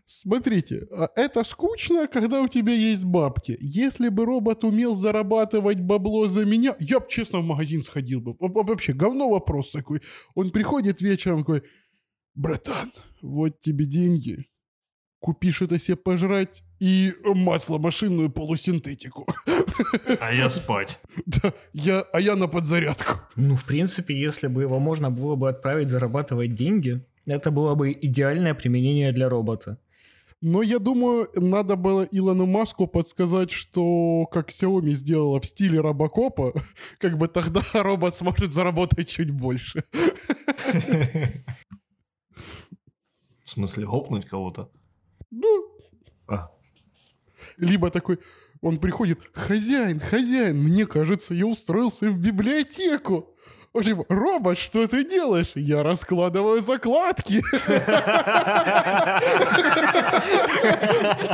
смотрите, 0.06 0.88
а 0.91 1.08
это 1.15 1.43
скучно, 1.45 2.08
когда 2.08 2.41
у 2.41 2.50
тебя 2.50 2.74
есть 2.74 3.06
бабки. 3.06 3.58
Если 3.62 4.10
бы 4.10 4.26
робот 4.26 4.65
умел 4.65 4.93
зарабатывать 4.95 5.80
бабло 5.80 6.28
за 6.28 6.43
меня, 6.45 6.76
я 6.80 7.00
бы, 7.00 7.06
честно, 7.08 7.39
в 7.39 7.45
магазин 7.45 7.82
сходил 7.82 8.19
бы. 8.19 8.36
Во- 8.38 8.63
Вообще, 8.63 8.91
говно 8.91 9.30
вопрос 9.30 9.71
такой. 9.71 10.02
Он 10.34 10.52
приходит 10.52 11.00
вечером 11.02 11.39
такой, 11.39 11.63
братан, 12.34 12.91
вот 13.21 13.62
тебе 13.62 13.86
деньги, 13.86 14.48
купишь 15.19 15.62
это 15.62 15.80
себе 15.80 15.95
пожрать 15.95 16.62
и 16.80 17.14
масло 17.24 17.78
машинную 17.78 18.30
полусинтетику. 18.30 19.28
А 20.20 20.34
я 20.34 20.50
спать. 20.50 21.00
Да, 21.26 21.54
я, 21.74 22.02
а 22.02 22.20
я 22.20 22.36
на 22.36 22.48
подзарядку. 22.48 23.20
Ну, 23.36 23.56
в 23.56 23.64
принципе, 23.66 24.14
если 24.20 24.48
бы 24.48 24.62
его 24.64 24.80
можно 24.80 25.10
было 25.12 25.36
бы 25.36 25.50
отправить 25.50 25.90
зарабатывать 25.90 26.54
деньги, 26.54 27.06
это 27.26 27.52
было 27.52 27.76
бы 27.76 27.92
идеальное 27.92 28.54
применение 28.54 29.12
для 29.12 29.30
робота. 29.30 29.80
Но 30.42 30.62
я 30.62 30.80
думаю, 30.80 31.30
надо 31.36 31.76
было 31.76 32.04
Илону 32.04 32.46
Маску 32.46 32.88
подсказать, 32.88 33.52
что 33.52 34.28
как 34.28 34.50
Xiaomi 34.50 34.94
сделала 34.94 35.40
в 35.40 35.46
стиле 35.46 35.80
Робокопа, 35.80 36.54
как 37.00 37.18
бы 37.18 37.28
тогда 37.28 37.62
робот 37.74 38.16
сможет 38.16 38.54
заработать 38.54 39.10
чуть 39.10 39.32
больше. 39.32 39.84
В 43.44 43.50
смысле, 43.50 43.86
гопнуть 43.86 44.26
кого-то? 44.26 44.70
Ну, 45.32 45.68
А, 46.28 46.50
либо 47.58 47.89
такой, 47.91 48.20
он 48.62 48.78
приходит, 48.78 49.20
хозяин, 49.34 50.00
хозяин, 50.00 50.58
мне 50.58 50.86
кажется, 50.86 51.34
я 51.34 51.46
устроился 51.46 52.10
в 52.10 52.18
библиотеку. 52.18 53.36
Типа, 53.84 54.06
робот, 54.08 54.58
что 54.58 54.88
ты 54.88 55.04
делаешь? 55.04 55.52
Я 55.56 55.84
раскладываю 55.84 56.62
закладки. 56.62 57.41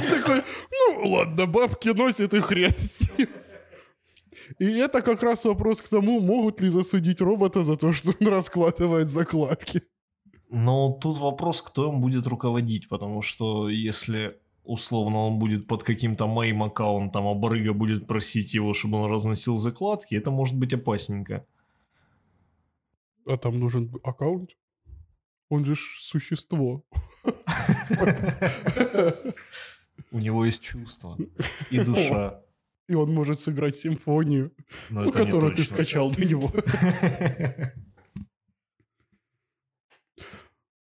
Такой, 0.09 0.43
ну 0.71 1.09
ладно, 1.09 1.45
бабки 1.45 1.89
носит 1.89 2.33
и 2.33 2.39
хрен 2.39 2.71
с. 2.71 3.01
И 4.57 4.65
это 4.65 5.01
как 5.01 5.21
раз 5.21 5.45
вопрос 5.45 5.81
к 5.83 5.89
тому, 5.89 6.19
могут 6.19 6.61
ли 6.61 6.69
засудить 6.69 7.21
робота 7.21 7.63
за 7.63 7.77
то, 7.77 7.93
что 7.93 8.13
он 8.19 8.27
раскладывает 8.27 9.07
закладки. 9.09 9.83
Но 10.49 10.97
тут 11.01 11.17
вопрос, 11.19 11.61
кто 11.61 11.93
им 11.93 12.01
будет 12.01 12.27
руководить, 12.27 12.89
потому 12.89 13.21
что 13.21 13.69
если 13.69 14.40
условно 14.63 15.17
он 15.19 15.39
будет 15.39 15.67
под 15.67 15.83
каким-то 15.83 16.27
моим 16.27 16.63
аккаунтом, 16.63 17.27
а 17.27 17.33
барыга 17.33 17.73
будет 17.73 18.07
просить 18.07 18.53
его, 18.53 18.73
чтобы 18.73 18.99
он 18.99 19.11
разносил 19.11 19.57
закладки, 19.57 20.15
это 20.15 20.31
может 20.31 20.57
быть 20.57 20.73
опасненько. 20.73 21.45
А 23.25 23.37
там 23.37 23.59
нужен 23.59 23.93
аккаунт? 24.03 24.51
Он 25.49 25.65
же 25.65 25.75
существо. 25.75 26.83
У 30.11 30.19
него 30.19 30.45
есть 30.45 30.61
чувства 30.61 31.17
и 31.69 31.79
душа. 31.79 32.41
И 32.87 32.93
он 32.93 33.13
может 33.13 33.39
сыграть 33.39 33.75
симфонию, 33.75 34.51
которую 35.13 35.55
ты 35.55 35.63
скачал 35.63 36.11
на 36.11 36.23
него. 36.23 36.51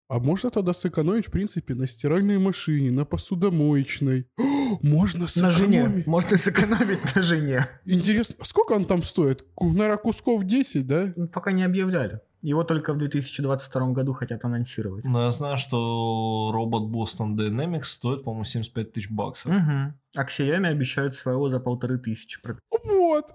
А 0.08 0.18
можно 0.18 0.50
тогда 0.50 0.72
сэкономить, 0.74 1.28
в 1.28 1.30
принципе, 1.30 1.74
на 1.74 1.86
стиральной 1.88 2.38
машине, 2.38 2.90
на 2.90 3.04
посудомоечной. 3.04 4.28
О, 4.38 4.78
можно 4.82 5.26
На 5.40 5.50
жене. 5.50 5.82
сэкономить. 5.82 6.06
Можно 6.06 6.36
сэкономить 6.36 7.14
на 7.16 7.22
жене. 7.22 7.66
Интересно, 7.86 8.44
сколько 8.44 8.72
он 8.72 8.84
там 8.84 9.02
стоит? 9.02 9.44
Наверное, 9.60 9.96
кусков 9.96 10.44
10, 10.44 10.86
да? 10.86 11.12
Ну, 11.16 11.28
Пока 11.28 11.52
не 11.52 11.62
объявляли. 11.62 12.20
Его 12.42 12.62
только 12.62 12.92
в 12.92 12.98
2022 12.98 13.92
году 13.92 14.12
хотят 14.12 14.44
анонсировать. 14.44 15.02
Но 15.04 15.24
я 15.24 15.30
знаю, 15.30 15.56
что 15.56 16.50
робот 16.52 16.82
Boston 16.94 17.34
Dynamics 17.34 17.84
стоит, 17.84 18.24
по-моему, 18.24 18.44
75 18.44 18.92
тысяч 18.92 19.10
баксов. 19.10 19.50
Угу. 19.50 19.94
А 20.16 20.24
Xiaomi 20.26 20.66
обещают 20.66 21.14
своего 21.14 21.48
за 21.48 21.58
полторы 21.60 21.96
тысячи. 21.98 22.38
Вот. 22.84 23.32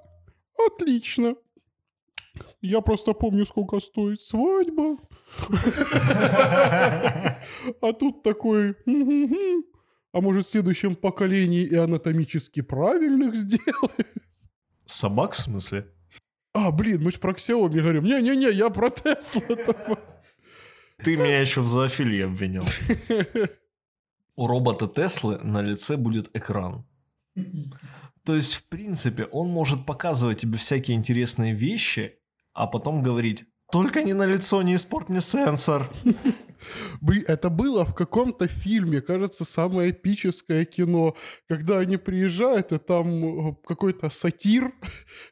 Отлично. 0.68 1.34
Я 2.62 2.82
просто 2.82 3.14
помню, 3.14 3.46
сколько 3.46 3.80
стоит 3.80 4.22
свадьба. 4.22 4.98
А 7.82 7.94
тут 7.94 8.24
такой... 8.24 8.76
А 10.12 10.22
может, 10.22 10.46
в 10.46 10.50
следующем 10.50 10.96
поколении 10.96 11.64
и 11.64 11.76
анатомически 11.76 12.62
правильных 12.62 13.36
сделаю? 13.36 14.06
Собак, 14.86 15.34
в 15.34 15.42
смысле? 15.42 15.88
А, 16.54 16.72
блин, 16.72 17.04
мы 17.04 17.12
же 17.12 17.20
про 17.20 17.34
Xiaomi 17.34 17.80
говорим. 17.80 18.04
Не-не-не, 18.04 18.52
я 18.52 18.70
про 18.70 18.90
Теслу. 18.90 19.42
Ты 21.04 21.16
меня 21.16 21.40
еще 21.40 21.62
в 21.62 21.68
зоофилии 21.68 22.24
обвинял. 22.24 22.66
У 24.36 24.48
робота 24.48 24.88
Теслы 24.88 25.38
на 25.44 25.62
лице 25.62 25.96
будет 25.96 26.36
экран. 26.36 26.86
То 28.26 28.36
есть, 28.36 28.56
в 28.56 28.68
принципе, 28.68 29.26
он 29.26 29.50
может 29.50 29.86
показывать 29.86 30.40
тебе 30.40 30.58
всякие 30.58 30.98
интересные 30.98 31.54
вещи, 31.54 32.20
а 32.54 32.68
потом 32.68 33.04
говорить, 33.04 33.46
только 33.72 34.04
не 34.04 34.14
на 34.14 34.26
лицо, 34.26 34.62
не 34.62 34.76
испорт 34.76 35.10
мне 35.10 35.22
сенсор. 35.22 35.90
Блин, 37.02 37.24
это 37.28 37.50
было 37.50 37.86
в 37.86 37.96
каком-то 37.96 38.48
фильме, 38.48 39.02
кажется, 39.02 39.46
самое 39.46 39.92
эпическое 39.92 40.66
кино, 40.66 41.16
когда 41.48 41.80
они 41.80 41.98
приезжают, 41.98 42.72
и 42.72 42.78
там 42.78 43.52
э, 43.52 43.56
какой-то 43.66 44.10
сатир, 44.10 44.74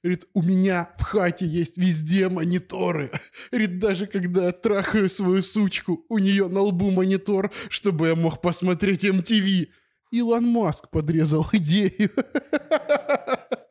говорит, 0.03 0.27
у 0.33 0.41
меня 0.41 0.93
в 0.97 1.03
хате 1.03 1.45
есть 1.45 1.77
везде 1.77 2.29
мониторы. 2.29 3.11
Говорит, 3.51 3.79
даже 3.79 4.07
когда 4.07 4.45
я 4.45 4.51
трахаю 4.51 5.09
свою 5.09 5.41
сучку, 5.41 6.05
у 6.07 6.17
нее 6.17 6.47
на 6.47 6.61
лбу 6.61 6.91
монитор, 6.91 7.51
чтобы 7.69 8.07
я 8.07 8.15
мог 8.15 8.41
посмотреть 8.41 9.03
MTV. 9.03 9.67
Илон 10.11 10.45
Маск 10.45 10.89
подрезал 10.89 11.45
идею. 11.51 12.09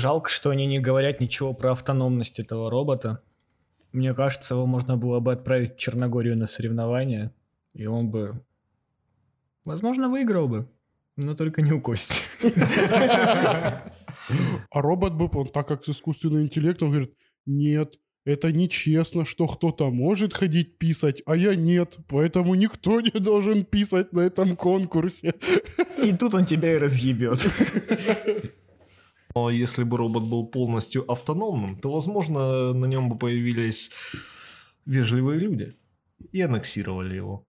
Жалко, 0.00 0.30
что 0.30 0.48
они 0.48 0.64
не 0.64 0.78
говорят 0.78 1.20
ничего 1.20 1.52
про 1.52 1.72
автономность 1.72 2.38
этого 2.40 2.70
робота. 2.70 3.22
Мне 3.92 4.14
кажется, 4.14 4.54
его 4.54 4.64
можно 4.64 4.96
было 4.96 5.20
бы 5.20 5.32
отправить 5.32 5.74
в 5.74 5.76
Черногорию 5.76 6.38
на 6.38 6.46
соревнования, 6.46 7.34
и 7.74 7.84
он 7.84 8.10
бы, 8.10 8.42
возможно, 9.66 10.08
выиграл 10.08 10.48
бы, 10.48 10.70
но 11.16 11.34
только 11.34 11.60
не 11.60 11.72
у 11.72 11.82
Кости. 11.82 12.22
А 14.70 14.80
робот 14.80 15.14
бы, 15.14 15.28
он 15.32 15.48
так 15.48 15.68
как 15.68 15.84
с 15.84 15.90
искусственным 15.90 16.42
интеллектом, 16.42 16.90
говорит, 16.90 17.14
нет, 17.46 17.98
это 18.24 18.52
нечестно, 18.52 19.26
что 19.26 19.46
кто-то 19.46 19.90
может 19.90 20.32
ходить 20.32 20.78
писать, 20.78 21.22
а 21.26 21.36
я 21.36 21.54
нет, 21.54 21.98
поэтому 22.08 22.54
никто 22.54 23.00
не 23.00 23.18
должен 23.18 23.64
писать 23.64 24.12
на 24.12 24.20
этом 24.20 24.56
конкурсе. 24.56 25.34
И 26.02 26.12
тут 26.12 26.34
он 26.34 26.46
тебя 26.46 26.74
и 26.74 26.78
разъебет. 26.78 27.46
Но 29.34 29.50
если 29.50 29.84
бы 29.84 29.96
робот 29.96 30.24
был 30.24 30.46
полностью 30.46 31.10
автономным, 31.10 31.78
то, 31.80 31.92
возможно, 31.92 32.72
на 32.72 32.86
нем 32.86 33.08
бы 33.08 33.18
появились 33.18 33.90
вежливые 34.86 35.38
люди 35.38 35.76
и 36.32 36.40
аннексировали 36.40 37.14
его. 37.14 37.44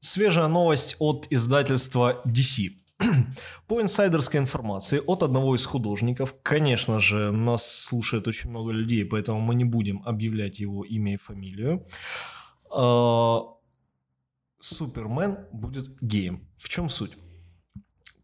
Свежая 0.00 0.48
новость 0.48 0.96
от 0.98 1.26
издательства 1.30 2.22
DC. 2.24 2.79
По 3.66 3.80
инсайдерской 3.80 4.40
информации 4.40 5.00
от 5.06 5.22
одного 5.22 5.54
из 5.54 5.64
художников, 5.64 6.34
конечно 6.42 7.00
же, 7.00 7.32
нас 7.32 7.84
слушает 7.84 8.28
очень 8.28 8.50
много 8.50 8.72
людей, 8.72 9.04
поэтому 9.04 9.40
мы 9.40 9.54
не 9.54 9.64
будем 9.64 10.02
объявлять 10.04 10.60
его 10.60 10.84
имя 10.84 11.14
и 11.14 11.16
фамилию. 11.16 11.86
А, 12.74 13.40
Супермен 14.60 15.38
будет 15.52 16.00
геем. 16.02 16.46
В 16.58 16.68
чем 16.68 16.88
суть? 16.88 17.16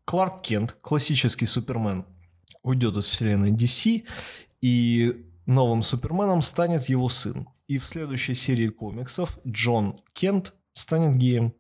Кларк 0.05 0.43
Кент, 0.43 0.77
классический 0.83 1.47
Супермен, 1.47 2.05
уйдет 2.63 2.97
из 2.97 3.07
вселенной 3.07 3.53
DC, 3.53 4.05
и 4.61 5.27
новым 5.47 5.83
Суперменом 5.83 6.43
станет 6.43 6.89
его 6.89 7.09
сын. 7.09 7.49
И 7.67 7.79
в 7.79 7.87
следующей 7.87 8.35
серии 8.35 8.69
комиксов 8.69 9.39
Джон 9.47 10.01
Кент 10.13 10.55
станет 10.73 11.17
геем. 11.17 11.55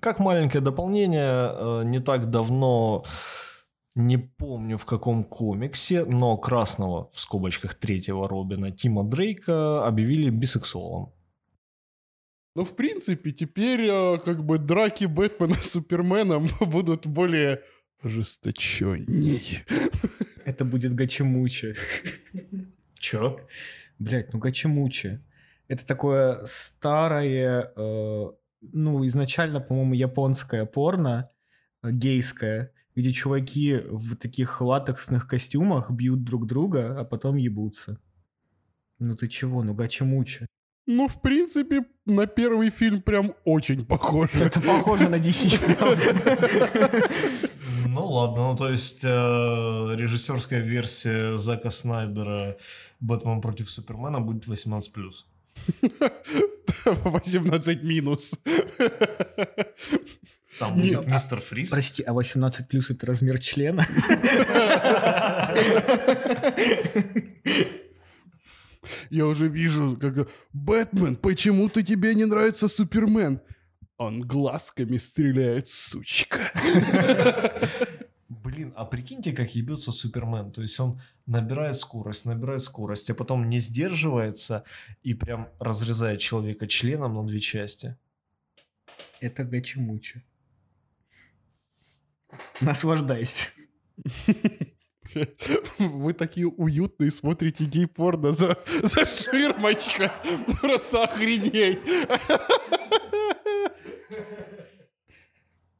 Как 0.00 0.18
маленькое 0.18 0.62
дополнение, 0.62 1.22
э, 1.22 1.82
не 1.84 2.00
так 2.00 2.30
давно, 2.30 3.04
не 3.94 4.16
помню 4.16 4.78
в 4.78 4.86
каком 4.86 5.24
комиксе, 5.24 6.04
но 6.04 6.36
красного, 6.36 7.10
в 7.12 7.20
скобочках 7.20 7.74
третьего 7.74 8.28
Робина, 8.28 8.70
Тима 8.70 9.04
Дрейка 9.04 9.86
объявили 9.86 10.30
бисексуалом. 10.30 11.12
Но, 12.56 12.64
в 12.64 12.74
принципе, 12.74 13.30
теперь 13.30 13.86
э, 13.86 14.18
как 14.24 14.44
бы 14.44 14.58
драки 14.58 15.04
Бэтмена 15.04 15.56
с 15.56 15.70
Суперменом 15.70 16.48
будут 16.60 17.06
более 17.06 17.62
ожесточенней. 18.02 19.62
Это 20.44 20.64
будет 20.64 20.94
гачемуче. 20.94 21.76
Чё? 22.98 23.38
Блять, 23.98 24.32
ну 24.32 24.38
гачемуче. 24.38 25.20
Это 25.68 25.86
такое 25.86 26.44
старое, 26.46 27.72
э, 27.76 28.26
ну, 28.60 29.06
изначально, 29.06 29.60
по-моему, 29.60 29.94
японское 29.94 30.66
порно, 30.66 31.28
э, 31.82 31.90
гейское, 31.92 32.72
где 32.94 33.12
чуваки 33.12 33.76
в 33.88 34.16
таких 34.16 34.60
латексных 34.60 35.26
костюмах 35.26 35.90
бьют 35.90 36.24
друг 36.24 36.46
друга, 36.46 37.00
а 37.00 37.04
потом 37.04 37.36
ебутся. 37.36 37.98
Ну 38.98 39.16
ты 39.16 39.28
чего, 39.28 39.62
ну 39.62 39.74
гачемуче. 39.74 40.46
Ну, 40.86 41.06
в 41.06 41.20
принципе, 41.20 41.84
на 42.04 42.26
первый 42.26 42.70
фильм 42.70 43.00
прям 43.00 43.34
очень 43.44 43.84
похоже. 43.84 44.44
Это 44.44 44.60
похоже 44.60 45.08
на 45.08 45.16
DC. 45.16 45.56
Ну 47.86 48.06
ладно, 48.06 48.50
ну 48.50 48.56
то 48.56 48.70
есть 48.70 49.04
э, 49.04 49.08
режиссерская 49.08 50.60
версия 50.60 51.36
Зака 51.36 51.70
Снайдера 51.70 52.56
«Бэтмен 53.00 53.40
против 53.40 53.68
Супермена» 53.68 54.20
будет 54.20 54.46
18+. 54.46 54.92
18 56.84 57.82
минус. 57.82 58.34
Там 60.58 60.74
будет 60.74 60.90
Нет, 60.90 61.06
мистер 61.06 61.40
Фриз. 61.40 61.70
Прости, 61.70 62.02
а 62.02 62.12
18 62.12 62.68
плюс 62.68 62.90
это 62.90 63.06
размер 63.06 63.38
члена? 63.38 63.86
Я 69.10 69.26
уже 69.26 69.48
вижу, 69.48 69.96
как 70.00 70.28
Бэтмен, 70.52 71.16
почему-то 71.16 71.82
тебе 71.82 72.14
не 72.14 72.24
нравится 72.24 72.68
Супермен? 72.68 73.40
Он 73.96 74.22
глазками 74.22 74.96
стреляет, 74.96 75.68
сучка. 75.68 76.50
Блин, 78.50 78.72
а 78.76 78.84
прикиньте, 78.84 79.32
как 79.32 79.54
ебется 79.54 79.92
Супермен. 79.92 80.50
То 80.50 80.60
есть 80.60 80.80
он 80.80 81.00
набирает 81.26 81.76
скорость, 81.76 82.24
набирает 82.24 82.62
скорость, 82.62 83.08
а 83.10 83.14
потом 83.14 83.48
не 83.48 83.60
сдерживается 83.60 84.64
и 85.02 85.14
прям 85.14 85.48
разрезает 85.60 86.18
человека 86.18 86.66
членом 86.66 87.14
на 87.14 87.24
две 87.24 87.38
части. 87.38 87.96
Это 89.20 89.44
гачемуче. 89.44 90.24
Наслаждайся. 92.60 93.48
Вы 95.78 96.12
такие 96.14 96.48
уютные, 96.48 97.12
смотрите 97.12 97.64
гей-порно 97.66 98.32
за, 98.32 98.58
за 98.82 99.06
ширмочкой. 99.06 100.10
Просто 100.60 101.04
охренеть. 101.04 101.78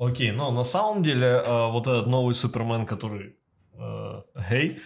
Окей, 0.01 0.33
но 0.33 0.51
на 0.51 0.65
самом 0.65 1.03
деле 1.03 1.27
э, 1.27 1.71
вот 1.71 1.87
этот 1.87 2.07
новый 2.07 2.35
Супермен, 2.35 2.87
который 2.87 3.37
э, 3.75 4.23
гей, 4.51 4.81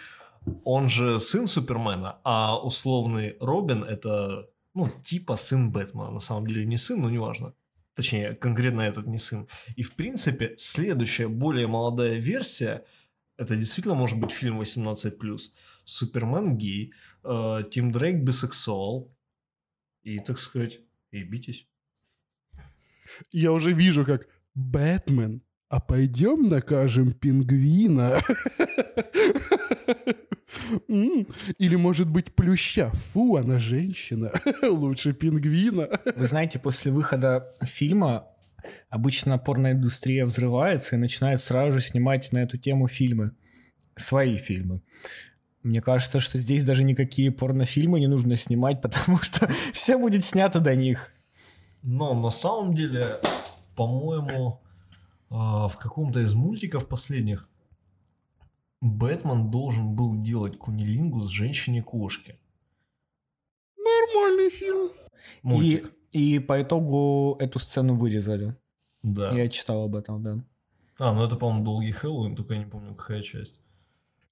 он 0.64 0.88
же 0.88 1.20
сын 1.20 1.46
Супермена, 1.46 2.18
а 2.24 2.58
условный 2.58 3.36
Робин 3.38 3.84
это, 3.84 4.50
ну, 4.74 4.90
типа 5.04 5.36
сын 5.36 5.70
Бэтмена. 5.70 6.10
На 6.10 6.18
самом 6.18 6.48
деле 6.48 6.66
не 6.66 6.76
сын, 6.76 7.00
но 7.00 7.10
неважно. 7.10 7.54
Точнее, 7.94 8.34
конкретно 8.34 8.80
этот 8.80 9.06
не 9.06 9.18
сын. 9.18 9.46
И, 9.76 9.84
в 9.84 9.94
принципе, 9.94 10.54
следующая, 10.56 11.28
более 11.28 11.68
молодая 11.68 12.18
версия, 12.18 12.84
это 13.36 13.54
действительно 13.54 13.94
может 13.94 14.18
быть 14.18 14.32
фильм 14.32 14.60
18+. 14.60 15.38
Супермен 15.84 16.56
гей, 16.58 16.92
э, 17.22 17.62
Тим 17.70 17.92
Дрейк 17.92 18.16
бисексуал, 18.16 19.14
и, 20.02 20.18
так 20.18 20.40
сказать, 20.40 20.80
и 21.12 21.22
битесь. 21.22 21.68
Я 23.30 23.52
уже 23.52 23.72
вижу, 23.72 24.04
как 24.04 24.26
Бэтмен, 24.54 25.42
а 25.68 25.80
пойдем 25.80 26.48
накажем 26.48 27.12
пингвина. 27.12 28.22
Или, 30.88 31.76
может 31.76 32.08
быть, 32.08 32.34
плюща. 32.34 32.90
Фу, 32.92 33.36
она 33.36 33.58
женщина. 33.58 34.30
Лучше 34.62 35.12
пингвина. 35.12 35.88
Вы 36.16 36.26
знаете, 36.26 36.58
после 36.58 36.92
выхода 36.92 37.48
фильма 37.62 38.28
обычно 38.88 39.38
порноиндустрия 39.38 40.24
взрывается 40.24 40.96
и 40.96 40.98
начинает 40.98 41.40
сразу 41.40 41.72
же 41.72 41.80
снимать 41.84 42.32
на 42.32 42.38
эту 42.38 42.56
тему 42.56 42.88
фильмы. 42.88 43.32
Свои 43.96 44.36
фильмы. 44.36 44.82
Мне 45.62 45.80
кажется, 45.80 46.20
что 46.20 46.38
здесь 46.38 46.62
даже 46.62 46.84
никакие 46.84 47.32
порнофильмы 47.32 47.98
не 47.98 48.06
нужно 48.06 48.36
снимать, 48.36 48.80
потому 48.82 49.18
что 49.18 49.50
все 49.72 49.98
будет 49.98 50.24
снято 50.24 50.60
до 50.60 50.74
них. 50.74 51.10
Но 51.82 52.14
на 52.14 52.30
самом 52.30 52.74
деле, 52.74 53.20
по-моему, 53.76 54.60
а, 55.30 55.68
в 55.68 55.78
каком-то 55.78 56.20
из 56.20 56.34
мультиков 56.34 56.88
последних 56.88 57.48
Бэтмен 58.80 59.50
должен 59.50 59.96
был 59.96 60.20
делать 60.22 60.58
кунилингус 60.58 61.30
женщине-кошке. 61.30 62.38
Нормальный 63.76 64.50
фильм. 64.50 64.88
И, 65.42 65.46
Мультик. 65.46 65.92
и 66.12 66.38
по 66.38 66.60
итогу 66.62 67.36
эту 67.40 67.58
сцену 67.58 67.94
вырезали. 67.96 68.54
Да. 69.02 69.32
Я 69.32 69.48
читал 69.48 69.84
об 69.84 69.96
этом, 69.96 70.22
да. 70.22 70.44
А, 70.98 71.12
ну 71.12 71.24
это, 71.24 71.36
по-моему, 71.36 71.64
долгий 71.64 71.92
Хэллоуин, 71.92 72.36
только 72.36 72.54
я 72.54 72.60
не 72.60 72.66
помню, 72.70 72.94
какая 72.94 73.22
часть. 73.22 73.60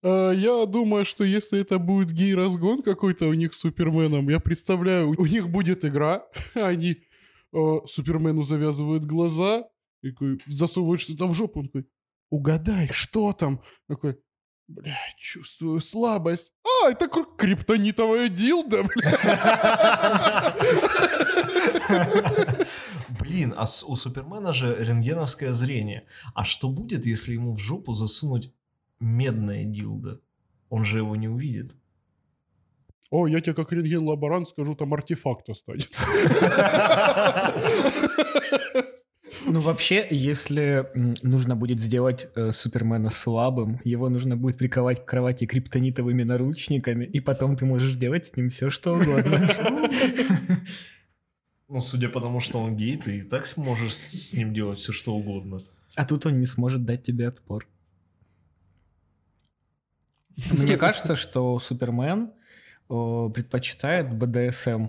А, 0.03 0.31
Я 0.33 0.67
думаю, 0.67 1.05
что 1.05 1.25
если 1.25 1.61
это 1.61 1.79
будет 1.79 2.13
гей-разгон 2.13 2.83
какой-то 2.83 3.27
у 3.27 3.35
них 3.35 3.55
с 3.55 3.61
Суперменом, 3.61 4.29
я 4.29 4.39
представляю, 4.39 5.11
у 5.19 5.27
них 5.27 5.49
будет 5.49 5.85
игра, 5.85 6.25
они 6.55 6.99
э, 7.53 7.79
Супермену 7.87 8.43
завязывают 8.43 9.05
глаза, 9.05 9.65
и 10.03 10.11
такой, 10.11 10.41
засовывают 10.47 11.01
что-то 11.01 11.27
в 11.27 11.35
жопу, 11.35 11.61
он 11.61 11.67
такой, 11.67 11.87
угадай, 12.31 12.89
что 12.93 13.33
там? 13.33 13.61
Такой, 13.89 14.19
бля, 14.69 14.99
чувствую 15.17 15.81
слабость. 15.81 16.53
А, 16.65 16.91
это 16.91 17.09
кр- 17.09 17.37
криптонитовая 17.37 18.29
дилда, 18.29 18.83
бля. 18.85 20.55
Блин, 23.21 23.55
а 23.57 23.63
у 23.87 23.97
Супермена 23.97 24.53
же 24.53 24.77
рентгеновское 24.79 25.53
зрение. 25.53 26.07
А 26.35 26.45
что 26.45 26.69
будет, 26.69 27.07
если 27.07 27.35
ему 27.35 27.55
в 27.55 27.59
жопу 27.59 27.93
засунуть 27.95 28.53
медное 29.01 29.65
дилдо? 29.65 30.21
Он 30.69 30.85
же 30.85 30.99
его 30.99 31.17
не 31.17 31.29
увидит. 31.29 31.77
О, 33.13 33.27
я 33.27 33.43
тебе 33.43 33.53
как 33.53 33.71
рентген-лаборант 33.73 34.49
скажу, 34.49 34.75
там 34.75 34.95
артефакт 34.95 35.51
останется. 35.51 36.07
Ну, 39.45 39.61
вообще, 39.61 40.07
если 40.09 40.87
нужно 41.23 41.57
будет 41.57 41.81
сделать 41.81 42.29
э, 42.37 42.53
Супермена 42.53 43.11
слабым, 43.11 43.81
его 43.85 44.09
нужно 44.09 44.37
будет 44.37 44.57
приковать 44.57 45.05
к 45.05 45.09
кровати 45.09 45.47
криптонитовыми 45.47 46.23
наручниками, 46.23 47.05
и 47.05 47.21
потом 47.21 47.57
ты 47.57 47.67
можешь 47.67 47.95
делать 47.95 48.27
с 48.27 48.37
ним 48.37 48.49
все, 48.49 48.71
что 48.71 48.95
угодно. 48.95 49.49
Ну, 51.69 51.81
судя 51.81 52.09
по 52.09 52.21
тому, 52.21 52.41
что 52.41 52.61
он 52.61 52.77
гей, 52.77 52.97
ты 52.97 53.19
и 53.19 53.23
так 53.23 53.47
сможешь 53.47 53.95
с 53.95 54.31
с 54.31 54.33
ним 54.33 54.55
делать 54.55 54.79
все, 54.79 54.93
что 54.93 55.15
угодно. 55.15 55.61
А 55.97 56.05
тут 56.05 56.25
он 56.27 56.39
не 56.39 56.47
сможет 56.47 56.85
дать 56.85 57.03
тебе 57.03 57.29
отпор. 57.29 57.67
Мне 60.51 60.77
кажется, 60.77 61.17
что 61.17 61.59
Супермен 61.59 62.31
э, 62.93 63.31
предпочитает 63.33 64.13
БДСМ, 64.15 64.89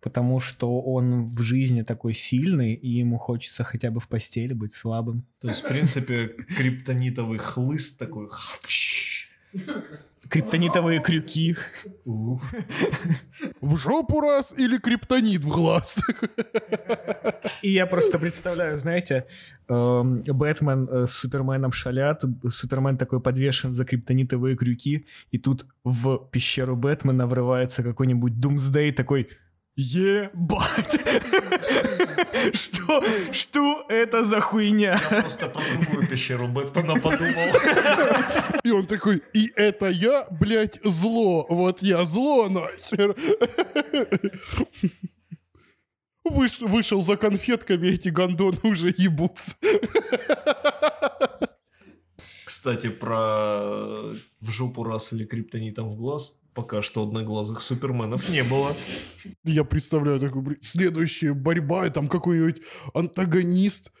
потому 0.00 0.40
что 0.40 0.80
он 0.80 1.28
в 1.28 1.42
жизни 1.42 1.82
такой 1.82 2.14
сильный, 2.14 2.74
и 2.74 2.88
ему 2.88 3.18
хочется 3.18 3.64
хотя 3.64 3.90
бы 3.90 4.00
в 4.00 4.08
постели 4.08 4.52
быть 4.52 4.72
слабым. 4.72 5.26
То 5.40 5.48
есть, 5.48 5.62
в 5.64 5.68
принципе, 5.68 6.28
криптонитовый 6.56 7.38
хлыст 7.38 7.98
такой. 7.98 8.28
Криптонитовые 10.30 11.00
крюки. 11.00 11.56
В 12.04 13.76
жопу 13.76 14.20
раз 14.20 14.54
или 14.56 14.78
криптонит 14.78 15.44
в 15.44 15.48
глаз? 15.48 15.98
И 17.62 17.70
я 17.70 17.86
просто 17.86 18.18
представляю, 18.18 18.76
знаете, 18.76 19.26
эм, 19.68 20.22
Бэтмен 20.22 20.88
э, 20.88 21.06
с 21.06 21.12
Суперменом 21.12 21.72
шалят, 21.72 22.24
Супермен 22.48 22.96
такой 22.96 23.20
подвешен 23.20 23.74
за 23.74 23.84
криптонитовые 23.84 24.56
крюки, 24.56 25.06
и 25.30 25.38
тут 25.38 25.66
в 25.84 26.28
пещеру 26.30 26.76
Бэтмена 26.76 27.26
врывается 27.26 27.82
какой-нибудь 27.82 28.40
Думсдей 28.40 28.92
такой 28.92 29.28
Ебать! 29.76 31.00
Что? 32.52 33.02
Что 33.32 33.84
это 33.88 34.24
за 34.24 34.40
хуйня? 34.40 34.98
Я 35.10 35.20
просто 35.20 35.48
про 35.48 35.62
другую 35.74 36.06
пещеру 36.08 36.46
Бэтмена 36.48 36.94
подумал. 36.96 37.48
И 38.64 38.70
он 38.70 38.86
такой, 38.86 39.22
и 39.32 39.52
это 39.56 39.86
я, 39.86 40.26
блядь, 40.30 40.78
зло. 40.84 41.46
Вот 41.48 41.82
я 41.82 42.04
зло, 42.04 42.48
нахер. 42.48 43.14
Выш- 46.28 46.66
вышел 46.66 47.02
за 47.02 47.16
конфетками, 47.16 47.88
эти 47.88 48.08
гондоны 48.08 48.58
уже 48.64 48.92
ебутся. 48.96 49.56
Кстати, 52.44 52.88
про 52.88 54.14
в 54.40 54.50
жопу 54.50 54.84
раз 54.84 55.12
или 55.12 55.24
криптонитом 55.24 55.90
в 55.90 55.96
глаз 55.96 56.40
пока 56.56 56.80
что 56.82 57.02
одноглазых 57.02 57.60
суперменов 57.62 58.28
не 58.30 58.42
было. 58.42 58.74
Я 59.44 59.62
представляю 59.62 60.18
блядь, 60.42 60.64
следующая 60.64 61.34
борьба, 61.34 61.86
и 61.86 61.90
там 61.90 62.08
какой-нибудь 62.08 62.62
антагонист. 62.94 63.92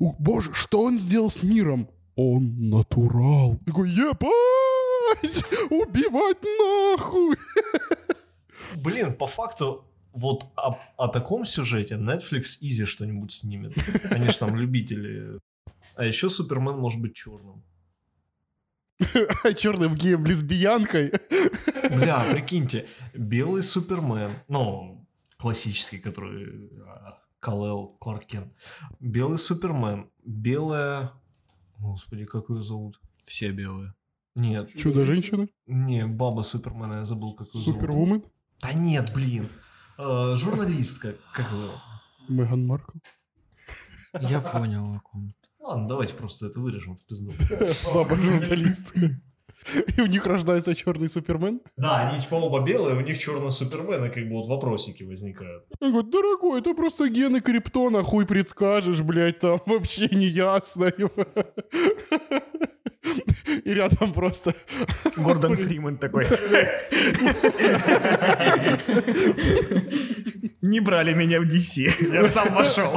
Ух, 0.00 0.16
боже, 0.18 0.52
что 0.52 0.82
он 0.82 0.98
сделал 0.98 1.30
с 1.30 1.42
миром? 1.42 1.88
Он 2.16 2.68
натурал. 2.68 3.58
Такой, 3.64 3.88
ебать, 3.90 5.44
убивать 5.70 6.38
нахуй. 6.42 7.36
Блин, 8.76 9.14
по 9.14 9.26
факту, 9.26 9.86
вот 10.12 10.44
о, 10.56 10.78
о 10.96 11.08
таком 11.08 11.44
сюжете 11.44 11.94
Netflix 11.94 12.60
easy 12.60 12.86
что-нибудь 12.86 13.32
снимет. 13.32 13.72
Они 14.10 14.28
же 14.28 14.38
там 14.38 14.56
любители. 14.56 15.38
А 15.94 16.04
еще 16.04 16.28
Супермен 16.28 16.76
может 16.76 17.00
быть 17.00 17.14
черным. 17.14 17.62
А 19.44 19.52
черным 19.52 19.94
геем 19.94 20.24
лесбиянкой. 20.24 21.12
Бля, 21.90 22.24
прикиньте, 22.32 22.88
белый 23.14 23.62
Супермен, 23.62 24.32
ну, 24.48 25.06
классический, 25.36 25.98
который 25.98 26.70
а, 26.86 27.18
Кал-El, 27.40 27.96
Кларк 27.98 28.26
Кент. 28.26 28.52
Белый 29.00 29.38
Супермен, 29.38 30.10
белая... 30.24 31.12
Господи, 31.78 32.24
как 32.24 32.48
ее 32.48 32.62
зовут? 32.62 33.00
Все 33.22 33.50
белые. 33.50 33.94
Нет, 34.34 34.74
Чудо-женщина? 34.76 35.48
не, 35.66 36.06
баба 36.06 36.42
Супермена, 36.42 36.98
я 36.98 37.04
забыл, 37.04 37.34
как 37.34 37.48
ее 37.54 37.62
зовут. 37.62 37.80
Супервумен? 37.80 38.24
Да 38.60 38.72
нет, 38.72 39.12
блин. 39.12 39.48
Э, 39.98 40.34
журналистка, 40.36 41.16
как 41.34 41.50
ее? 41.52 41.70
Меган 42.28 42.66
Маркл? 42.66 42.98
Я 44.20 44.40
понял, 44.40 44.94
о 44.94 45.00
ком. 45.00 45.34
Ладно, 45.62 45.86
давайте 45.86 46.14
просто 46.14 46.46
это 46.46 46.58
вырежем 46.58 46.96
в 46.96 47.06
пизду. 47.06 47.32
Баба 47.94 48.16
журналистка. 48.16 48.98
И 49.96 50.00
у 50.00 50.06
них 50.06 50.26
рождается 50.26 50.74
черный 50.74 51.08
Супермен? 51.08 51.60
Да, 51.76 52.08
они 52.08 52.20
типа 52.20 52.34
оба 52.34 52.64
белые, 52.64 52.96
у 52.96 53.00
них 53.00 53.16
черный 53.16 53.52
Супермен, 53.52 54.04
и 54.04 54.08
как 54.10 54.24
бы 54.24 54.34
вот 54.34 54.48
вопросики 54.48 55.04
возникают. 55.04 55.64
Он 55.78 55.92
говорит, 55.92 56.10
дорогой, 56.10 56.58
это 56.58 56.74
просто 56.74 57.08
гены 57.08 57.40
Криптона, 57.40 58.02
хуй 58.02 58.26
предскажешь, 58.26 59.02
блядь, 59.02 59.38
там 59.38 59.60
вообще 59.66 60.08
не 60.08 60.26
ясно. 60.26 60.92
И 63.64 63.74
рядом 63.74 64.12
просто... 64.12 64.54
Гордон 65.16 65.56
Фриман 65.56 65.96
такой. 65.96 66.26
Не 70.62 70.80
брали 70.80 71.12
меня 71.14 71.40
в 71.40 71.44
DC, 71.44 72.12
я 72.12 72.24
сам 72.24 72.54
вошел. 72.54 72.92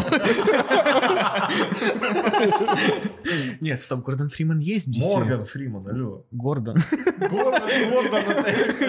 Нет, 3.60 3.80
стоп, 3.80 4.04
Гордон 4.04 4.30
Фриман 4.30 4.60
есть 4.60 4.88
в 4.88 4.92
DC? 4.92 5.02
Морган 5.02 5.46
Фриман, 5.46 5.88
алло. 5.88 6.26
Гордон. 6.32 6.78
Гордон, 7.18 7.70
Гордон. 7.92 8.24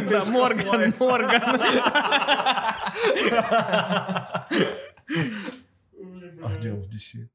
Да, 0.08 0.24
Морган, 0.26 0.94
Морган. 0.98 1.60
А 6.42 6.56
где 6.58 6.72
он 6.72 6.82
в 6.82 6.88
DC? 6.88 7.28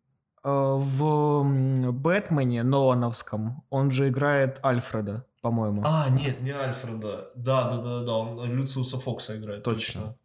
Э, 0.44 0.76
В 0.80 1.92
Бэтмене 1.92 2.64
Нолановском 2.64 3.64
он 3.70 3.92
же 3.92 4.10
играет 4.10 4.60
Альфреда, 4.64 5.26
по-моему. 5.42 5.84
А, 5.86 6.10
нет, 6.10 6.42
не 6.42 6.52
Альфреда. 6.52 7.30
Да, 7.36 7.70
да, 7.70 7.78
да, 7.82 8.04
да, 8.04 8.14
он 8.14 8.52
Люциуса 8.52 8.98
Фокса 8.98 9.38
играет. 9.38 9.64
Точно. 9.64 10.16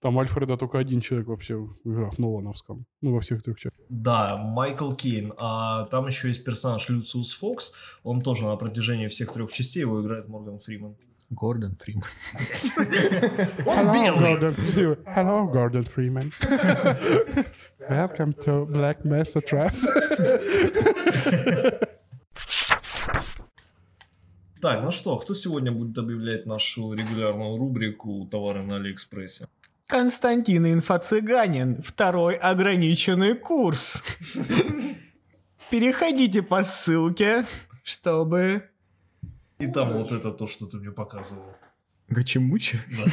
Там 0.00 0.16
Альфреда 0.18 0.56
только 0.56 0.78
один 0.78 1.00
человек 1.00 1.26
вообще 1.26 1.56
в 1.56 1.74
играх 1.84 2.18
Нолановском. 2.18 2.86
Ну, 3.00 3.14
во 3.14 3.20
всех 3.20 3.42
трех 3.42 3.58
частях. 3.58 3.84
Да, 3.88 4.36
Майкл 4.36 4.92
Кейн. 4.92 5.32
А 5.36 5.86
там 5.86 6.06
еще 6.06 6.28
есть 6.28 6.44
персонаж 6.44 6.88
Люциус 6.88 7.34
Фокс. 7.34 7.72
Он 8.04 8.22
тоже 8.22 8.46
на 8.46 8.54
протяжении 8.56 9.08
всех 9.08 9.32
трех 9.32 9.52
частей 9.52 9.80
его 9.80 10.00
играет 10.00 10.28
Морган 10.28 10.60
Фриман. 10.60 10.96
Гордон 11.30 11.76
Фриман. 11.76 12.04
Hello, 13.64 13.92
белый. 13.92 14.20
Gordon. 14.20 14.54
Hello, 15.04 15.46
Gordon 15.46 15.84
Freeman. 15.84 16.32
Welcome 17.90 18.32
to 18.44 18.66
Black 18.66 19.04
Mesa 19.04 19.40
Trust. 19.40 19.84
Так, 24.60 24.82
ну 24.82 24.90
что, 24.90 25.16
кто 25.18 25.34
сегодня 25.34 25.70
будет 25.70 25.96
объявлять 25.98 26.44
нашу 26.44 26.92
регулярную 26.92 27.56
рубрику 27.56 28.26
«Товары 28.28 28.64
на 28.64 28.74
Алиэкспрессе»? 28.74 29.46
Константин 29.86 30.66
Инфо-Цыганин. 30.66 31.80
Второй 31.80 32.34
ограниченный 32.34 33.36
курс. 33.36 34.02
Переходите 35.70 36.42
по 36.42 36.64
ссылке, 36.64 37.44
чтобы... 37.84 38.64
И 39.58 39.66
там 39.66 39.92
вот 39.92 40.12
это 40.12 40.30
то, 40.32 40.46
что 40.46 40.66
ты 40.66 40.78
мне 40.78 40.92
показывал. 40.92 41.44
Гачемуча? 42.08 42.78
Да. 42.96 43.06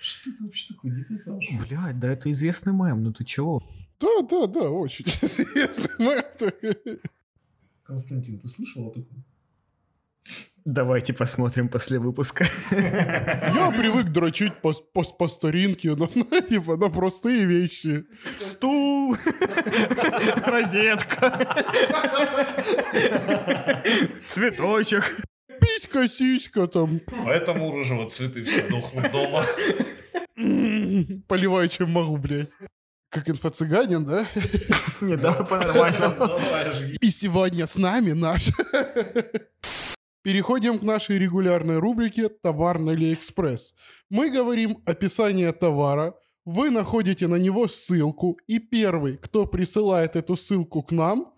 Что 0.00 0.30
это 0.30 0.44
вообще 0.44 0.74
такое? 0.74 1.06
Блядь, 1.66 1.98
да 2.00 2.12
это 2.12 2.30
известный 2.32 2.72
мем, 2.72 3.02
ну 3.04 3.12
ты 3.12 3.24
чего? 3.24 3.62
Да, 4.00 4.22
да, 4.28 4.46
да, 4.46 4.68
очень 4.68 5.04
известный 5.06 5.94
мем. 5.98 6.98
Константин, 7.84 8.38
ты 8.40 8.48
слышал 8.48 8.88
о 8.88 8.90
таком? 8.90 9.24
Давайте 10.64 11.12
посмотрим 11.12 11.68
после 11.68 11.98
выпуска. 11.98 12.44
Я 12.70 13.72
привык 13.76 14.10
дрочить 14.10 14.60
по, 14.60 14.72
по, 14.72 15.02
по 15.02 15.28
старинке, 15.28 15.96
но, 15.96 16.06
типа, 16.48 16.76
на 16.76 16.88
простые 16.88 17.44
вещи. 17.46 18.04
Стул, 18.36 19.16
розетка, 20.46 21.46
цветочек. 24.28 25.16
Писька, 25.60 26.08
сиська 26.08 26.66
там. 26.68 27.00
Поэтому 27.24 27.68
у 27.68 27.76
рыжего 27.76 28.08
цветы 28.08 28.42
все 28.42 28.62
дохнут 28.68 29.10
дома. 29.10 29.44
Поливаю, 31.26 31.68
чем 31.68 31.90
могу, 31.90 32.16
блядь. 32.18 32.50
Как 33.10 33.28
инфо-цыганин, 33.28 34.04
да? 34.06 34.26
Не, 35.00 35.16
давай 35.16 35.44
по-нормальному. 35.44 36.38
И 37.00 37.10
сегодня 37.10 37.66
с 37.66 37.76
нами 37.76 38.12
наш... 38.12 38.48
Переходим 40.22 40.78
к 40.78 40.82
нашей 40.82 41.18
регулярной 41.18 41.78
рубрике 41.78 42.28
«Товар 42.28 42.78
на 42.78 42.92
AliExpress». 42.92 43.74
Мы 44.08 44.30
говорим 44.30 44.82
описание 44.86 45.52
товара, 45.52 46.14
вы 46.44 46.70
находите 46.70 47.26
на 47.26 47.36
него 47.36 47.66
ссылку, 47.66 48.38
и 48.46 48.58
первый, 48.58 49.16
кто 49.16 49.46
присылает 49.46 50.16
эту 50.16 50.36
ссылку 50.36 50.82
к 50.82 50.92
нам, 50.92 51.34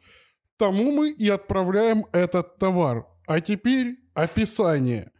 тому 0.58 0.92
мы 0.92 1.10
и 1.10 1.28
отправляем 1.28 2.06
этот 2.12 2.58
товар. 2.58 3.06
А 3.26 3.40
теперь 3.40 3.96
описание. 4.14 5.12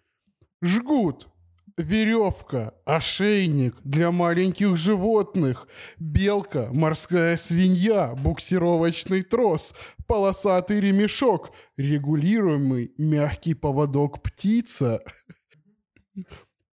Жгут, 0.62 1.29
веревка, 1.77 2.75
ошейник 2.85 3.77
для 3.85 4.11
маленьких 4.11 4.77
животных, 4.77 5.66
белка, 5.99 6.68
морская 6.72 7.37
свинья, 7.37 8.14
буксировочный 8.14 9.22
трос, 9.22 9.75
полосатый 10.07 10.81
ремешок, 10.81 11.51
регулируемый 11.77 12.93
мягкий 12.99 13.55
поводок 13.55 14.22
птица. 14.22 15.01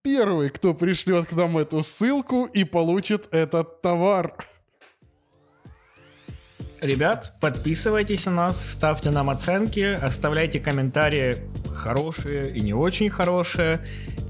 Первый, 0.03 0.49
кто 0.49 0.73
пришлет 0.73 1.27
к 1.27 1.33
нам 1.33 1.57
эту 1.57 1.83
ссылку 1.83 2.45
и 2.45 2.63
получит 2.63 3.27
этот 3.31 3.81
товар. 3.81 4.35
Ребят, 6.81 7.35
подписывайтесь 7.39 8.25
на 8.25 8.31
нас, 8.31 8.71
ставьте 8.71 9.11
нам 9.11 9.29
оценки, 9.29 9.99
оставляйте 10.01 10.59
комментарии 10.59 11.35
хорошие 11.75 12.49
и 12.49 12.61
не 12.61 12.73
очень 12.73 13.11
хорошие. 13.11 13.81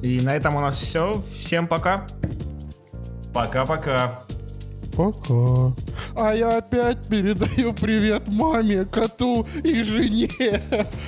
И 0.02 0.20
на 0.22 0.36
этом 0.36 0.56
у 0.56 0.62
нас 0.62 0.78
все. 0.78 1.22
Всем 1.36 1.68
пока. 1.68 2.08
Пока-пока. 3.34 4.24
Пока. 4.96 5.74
А 6.16 6.34
я 6.34 6.58
опять 6.58 7.08
передаю 7.08 7.74
привет 7.74 8.28
маме, 8.28 8.86
коту 8.86 9.48
и 9.64 9.84
жене. 9.84 10.30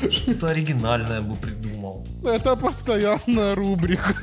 Что-то 0.09 0.49
оригинальное 0.49 1.21
бы 1.21 1.35
придумал. 1.35 2.05
Это 2.23 2.55
постоянная 2.55 3.55
рубрика. 3.55 4.15